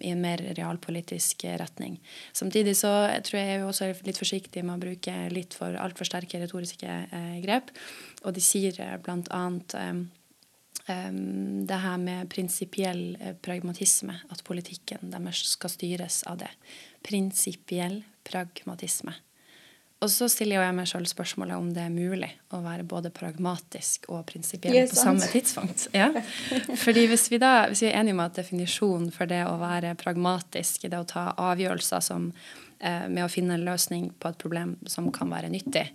i, 0.00 0.08
en 0.08 0.22
mer 0.22 0.40
realpolitisk 0.56 1.44
retning. 1.60 1.98
Samtidig 2.32 2.78
så 2.78 2.92
tror 3.26 3.38
jeg 3.38 3.50
jeg 3.50 3.66
også 3.66 3.88
er 3.90 4.00
litt 4.06 4.20
forsiktig 4.20 4.64
med 4.64 4.78
å 4.78 4.84
bruke 4.86 5.16
litt 5.34 5.56
for 5.58 5.76
altfor 5.76 6.08
sterke 6.08 6.40
retoriske 6.40 6.88
eh, 6.88 7.36
grep. 7.44 7.74
Og 8.24 8.32
de 8.36 8.44
sier 8.44 8.78
bl.a. 9.04 9.42
eh, 9.82 9.92
um, 10.88 11.66
det 11.68 11.80
her 11.84 12.00
med 12.00 12.30
prinsipiell 12.32 13.04
eh, 13.20 13.36
pragmatisme, 13.36 14.16
at 14.32 14.44
politikken 14.46 15.12
deres 15.12 15.44
skal 15.52 15.74
styres 15.74 16.22
av 16.30 16.40
det. 16.44 16.50
Prinsipiell 17.04 18.00
pragmatisme. 18.24 19.14
Og 20.02 20.10
så 20.10 20.26
stiller 20.30 20.58
jeg 20.58 20.74
meg 20.74 20.88
sjøl 20.90 21.04
spørsmålet 21.06 21.54
om 21.54 21.68
det 21.74 21.84
er 21.84 21.92
mulig 21.94 22.30
å 22.50 22.58
være 22.64 22.86
både 22.88 23.12
pragmatisk 23.14 24.08
og 24.10 24.24
prinsipiell 24.26 24.88
på 24.90 24.98
samme 24.98 25.28
tidspunkt. 25.30 25.86
Ja. 25.94 26.08
Fordi 26.82 27.06
hvis 27.10 27.28
vi 27.30 27.38
da 27.42 27.68
hvis 27.70 27.84
vi 27.84 27.90
er 27.92 28.00
enige 28.00 28.16
om 28.16 28.24
at 28.24 28.40
definisjonen 28.40 29.12
for 29.14 29.30
det 29.30 29.44
å 29.46 29.54
være 29.60 29.94
pragmatisk, 30.00 30.88
det 30.90 30.98
å 30.98 31.06
ta 31.08 31.28
avgjørelser 31.38 32.02
som, 32.02 32.32
eh, 32.80 33.06
med 33.06 33.24
å 33.24 33.30
finne 33.30 33.54
en 33.54 33.66
løsning 33.68 34.10
på 34.18 34.32
et 34.32 34.40
problem 34.42 34.74
som 34.90 35.12
kan 35.14 35.30
være 35.30 35.52
nyttig, 35.52 35.86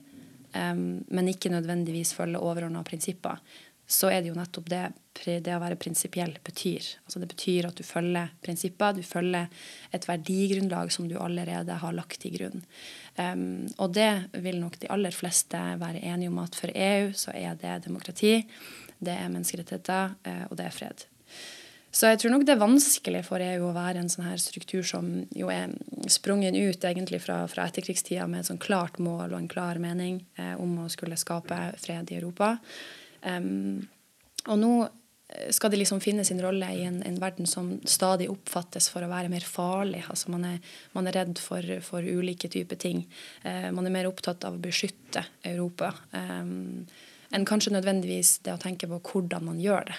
um, 0.56 1.04
men 1.10 1.34
ikke 1.34 1.52
nødvendigvis 1.52 2.16
følge 2.16 2.40
overordna 2.40 2.86
prinsipper, 2.88 3.44
så 3.88 4.12
er 4.12 4.22
det 4.22 4.32
jo 4.32 4.40
nettopp 4.40 4.72
det 4.72 4.86
det 5.26 5.54
å 5.56 5.62
være 5.62 5.80
prinsipiell 5.80 6.36
betyr. 6.46 6.86
Altså 7.08 7.22
det 7.22 7.30
betyr 7.32 7.66
at 7.70 7.80
du 7.80 7.84
følger 7.86 8.30
prinsipper, 8.46 8.94
du 8.94 9.02
følger 9.02 9.48
et 9.96 10.06
verdigrunnlag 10.06 10.92
som 10.94 11.08
du 11.10 11.16
allerede 11.18 11.80
har 11.82 11.96
lagt 11.96 12.20
til 12.22 12.36
grunn. 12.38 12.62
Um, 13.18 13.66
og 13.82 13.96
det 13.98 14.30
vil 14.44 14.60
nok 14.62 14.78
de 14.82 14.90
aller 14.94 15.14
fleste 15.16 15.58
være 15.82 16.04
enige 16.06 16.30
om 16.30 16.38
at 16.44 16.58
for 16.58 16.70
EU 16.70 17.14
så 17.18 17.34
er 17.34 17.56
det 17.58 17.80
demokrati, 17.88 18.44
det 19.02 19.16
er 19.16 19.32
menneskerettigheter, 19.34 20.14
uh, 20.28 20.44
og 20.52 20.58
det 20.60 20.68
er 20.68 20.76
fred. 20.76 21.08
Så 21.98 22.12
jeg 22.12 22.20
tror 22.22 22.36
nok 22.36 22.46
det 22.46 22.54
er 22.54 22.62
vanskelig 22.62 23.24
for 23.26 23.42
EU 23.42 23.70
å 23.70 23.74
være 23.74 24.04
en 24.04 24.12
sånn 24.12 24.28
her 24.28 24.38
struktur 24.42 24.86
som 24.86 25.08
jo 25.34 25.50
er 25.50 25.72
sprungen 26.14 26.54
ut 26.54 26.84
egentlig 26.86 27.24
fra, 27.24 27.40
fra 27.50 27.66
etterkrigstida 27.72 28.28
med 28.30 28.44
et 28.44 28.52
sånn 28.52 28.62
klart 28.62 29.00
mål 29.02 29.32
og 29.32 29.40
en 29.40 29.50
klar 29.50 29.82
mening 29.82 30.20
uh, 30.38 30.54
om 30.62 30.84
å 30.84 30.92
skulle 30.94 31.18
skape 31.18 31.58
fred 31.82 32.14
i 32.14 32.20
Europa. 32.20 32.54
Um, 33.26 33.88
og 34.46 34.62
nå 34.62 34.74
skal 35.52 35.72
de 35.72 35.78
liksom 35.82 36.00
finne 36.00 36.24
sin 36.26 36.40
rolle 36.42 36.70
i 36.72 36.86
en, 36.88 37.02
en, 37.04 37.20
verden 37.20 37.48
som 37.48 37.74
stadig 37.84 38.30
oppfattes 38.32 38.88
for 38.90 39.04
å 39.04 39.10
være 39.12 39.32
mer 39.32 39.44
farlig. 39.44 40.06
Altså 40.08 40.32
man, 40.32 40.46
er, 40.48 40.74
man 40.96 41.10
er 41.10 41.18
redd 41.20 41.42
for, 41.44 41.64
for, 41.84 42.06
ulike 42.06 42.48
typer 42.52 42.80
ting. 42.80 43.04
Eh, 43.44 43.68
man 43.76 43.86
er 43.86 43.94
mer 43.94 44.08
opptatt 44.08 44.48
av 44.48 44.56
å 44.56 44.64
beskytte 44.64 45.26
Europa 45.44 45.92
eh, 46.16 46.54
enn 47.28 47.48
kanskje 47.48 47.76
nødvendigvis 47.76 48.38
det 48.46 48.56
å 48.56 48.62
tenke 48.62 48.88
på 48.88 49.02
hvordan 49.04 49.50
man 49.50 49.60
gjør 49.60 49.90
det. 49.92 49.98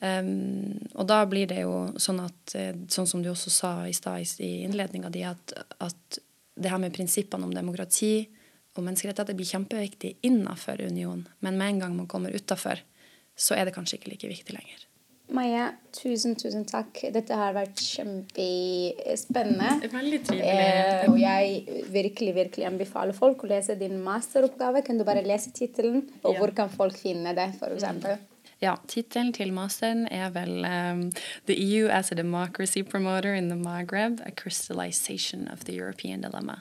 Um, 0.00 0.78
og 0.94 1.04
da 1.10 1.18
blir 1.28 1.50
det 1.50 1.58
jo 1.60 1.90
sånn 2.00 2.22
at, 2.24 2.54
eh, 2.56 2.72
sånn 2.88 3.08
som 3.10 3.20
du 3.20 3.28
også 3.28 3.50
sa 3.52 3.72
i 3.84 3.92
stad 3.92 4.24
i 4.40 4.62
innledninga 4.64 5.10
di, 5.12 5.26
at, 5.28 5.52
at 5.76 6.20
det 6.56 6.70
her 6.72 6.80
med 6.80 6.94
prinsippene 6.94 7.44
om 7.44 7.52
demokrati 7.52 8.22
og 8.78 8.86
menneskerettigheter 8.86 9.36
blir 9.36 9.50
kjempeviktig 9.50 10.14
innafor 10.24 10.80
unionen, 10.86 11.26
men 11.44 11.58
med 11.58 11.74
en 11.74 11.82
gang 11.82 11.98
man 11.98 12.08
kommer 12.08 12.32
utafor, 12.32 12.80
så 13.40 13.56
er 13.56 13.68
det 13.68 13.74
kanskje 13.76 13.98
ikke 13.98 14.12
like 14.12 14.30
viktig 14.30 14.56
lenger. 14.56 14.86
Maja, 15.30 15.68
tusen, 15.94 16.34
tusen 16.34 16.64
takk. 16.66 17.04
Dette 17.14 17.36
har 17.38 17.52
vært 17.54 17.78
kjempespennende. 17.78 19.86
Veldig 19.92 20.18
trivelig. 20.26 20.48
Eh, 20.50 21.04
og 21.06 21.14
jeg 21.20 21.84
virkelig, 21.94 22.32
virkelig 22.34 22.66
anbefaler 22.66 23.14
folk 23.14 23.44
å 23.46 23.50
lese 23.52 23.78
din 23.78 24.00
masteroppgave. 24.02 24.82
Kan 24.86 24.98
du 24.98 25.04
bare 25.06 25.22
lese 25.22 25.52
tittelen, 25.54 26.02
og 26.24 26.34
ja. 26.34 26.38
hvor 26.40 26.50
kan 26.56 26.72
folk 26.74 26.98
finne 26.98 27.30
det, 27.38 27.46
f.eks.? 27.60 28.26
Ja, 28.60 28.74
tittelen 28.90 29.30
til 29.32 29.54
masteren 29.56 30.04
er 30.12 30.28
vel 30.34 30.66
um, 30.66 31.08
'The 31.46 31.56
EU 31.56 31.88
as 31.88 32.12
a 32.12 32.14
Democracy 32.18 32.82
Promoter 32.82 33.32
in 33.32 33.48
the 33.48 33.56
Maghreb. 33.56 34.20
A 34.26 34.34
Crystallization 34.34 35.48
of 35.48 35.64
the 35.64 35.72
European 35.78 36.20
Dilemma'. 36.26 36.60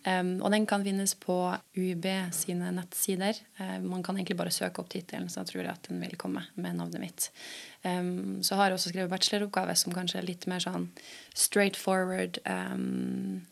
Um, 0.00 0.38
og 0.40 0.48
den 0.54 0.64
kan 0.66 0.84
finnes 0.84 1.12
på 1.20 1.34
UiB 1.76 2.06
sine 2.32 2.70
nettsider. 2.72 3.36
Uh, 3.60 3.76
man 3.84 4.02
kan 4.02 4.16
egentlig 4.16 4.38
bare 4.38 4.52
søke 4.54 4.80
opp 4.80 4.88
tittelen, 4.92 5.28
så 5.28 5.42
jeg 5.42 5.52
tror 5.52 5.68
at 5.74 5.90
den 5.90 6.00
vil 6.00 6.16
komme 6.20 6.46
med 6.54 6.78
navnet 6.78 7.02
mitt. 7.02 7.28
Um, 7.84 8.40
så 8.42 8.56
har 8.56 8.70
jeg 8.70 8.78
også 8.78 8.94
skrevet 8.94 9.12
bacheloroppgave 9.12 9.76
som 9.76 9.92
kanskje 9.92 10.22
er 10.22 10.28
litt 10.28 10.48
mer 10.48 10.64
sånn 10.64 10.88
straight 11.36 11.76
forward 11.76 12.40
um, 12.48 13.42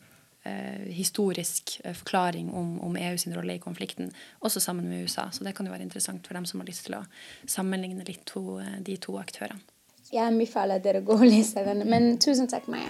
uh, 0.47 0.89
historisk 0.89 1.77
uh, 1.85 1.93
forklaring 1.93 2.49
om, 2.49 2.79
om 2.81 2.97
EU 2.97 3.21
sin 3.21 3.37
rolle 3.37 3.59
i 3.59 3.61
konflikten, 3.61 4.09
også 4.41 4.63
sammen 4.63 4.89
med 4.89 5.05
USA. 5.05 5.29
Så 5.29 5.45
det 5.45 5.53
kan 5.53 5.69
jo 5.69 5.75
være 5.75 5.85
interessant 5.85 6.25
for 6.25 6.33
dem 6.33 6.49
som 6.49 6.63
har 6.63 6.71
lyst 6.71 6.87
til 6.89 6.97
å 6.97 7.05
sammenligne 7.45 8.09
litt 8.09 8.25
to, 8.25 8.57
de 8.81 8.97
to 8.97 9.21
aktørene. 9.21 9.61
Jeg 10.09 10.25
anbefaler 10.25 10.81
dere 10.81 11.03
å 11.03 11.05
gå 11.05 11.21
og 11.21 11.29
lese 11.29 11.61
den. 11.67 11.85
Men 11.85 12.15
tusen 12.17 12.49
takk, 12.49 12.65
Maja. 12.73 12.89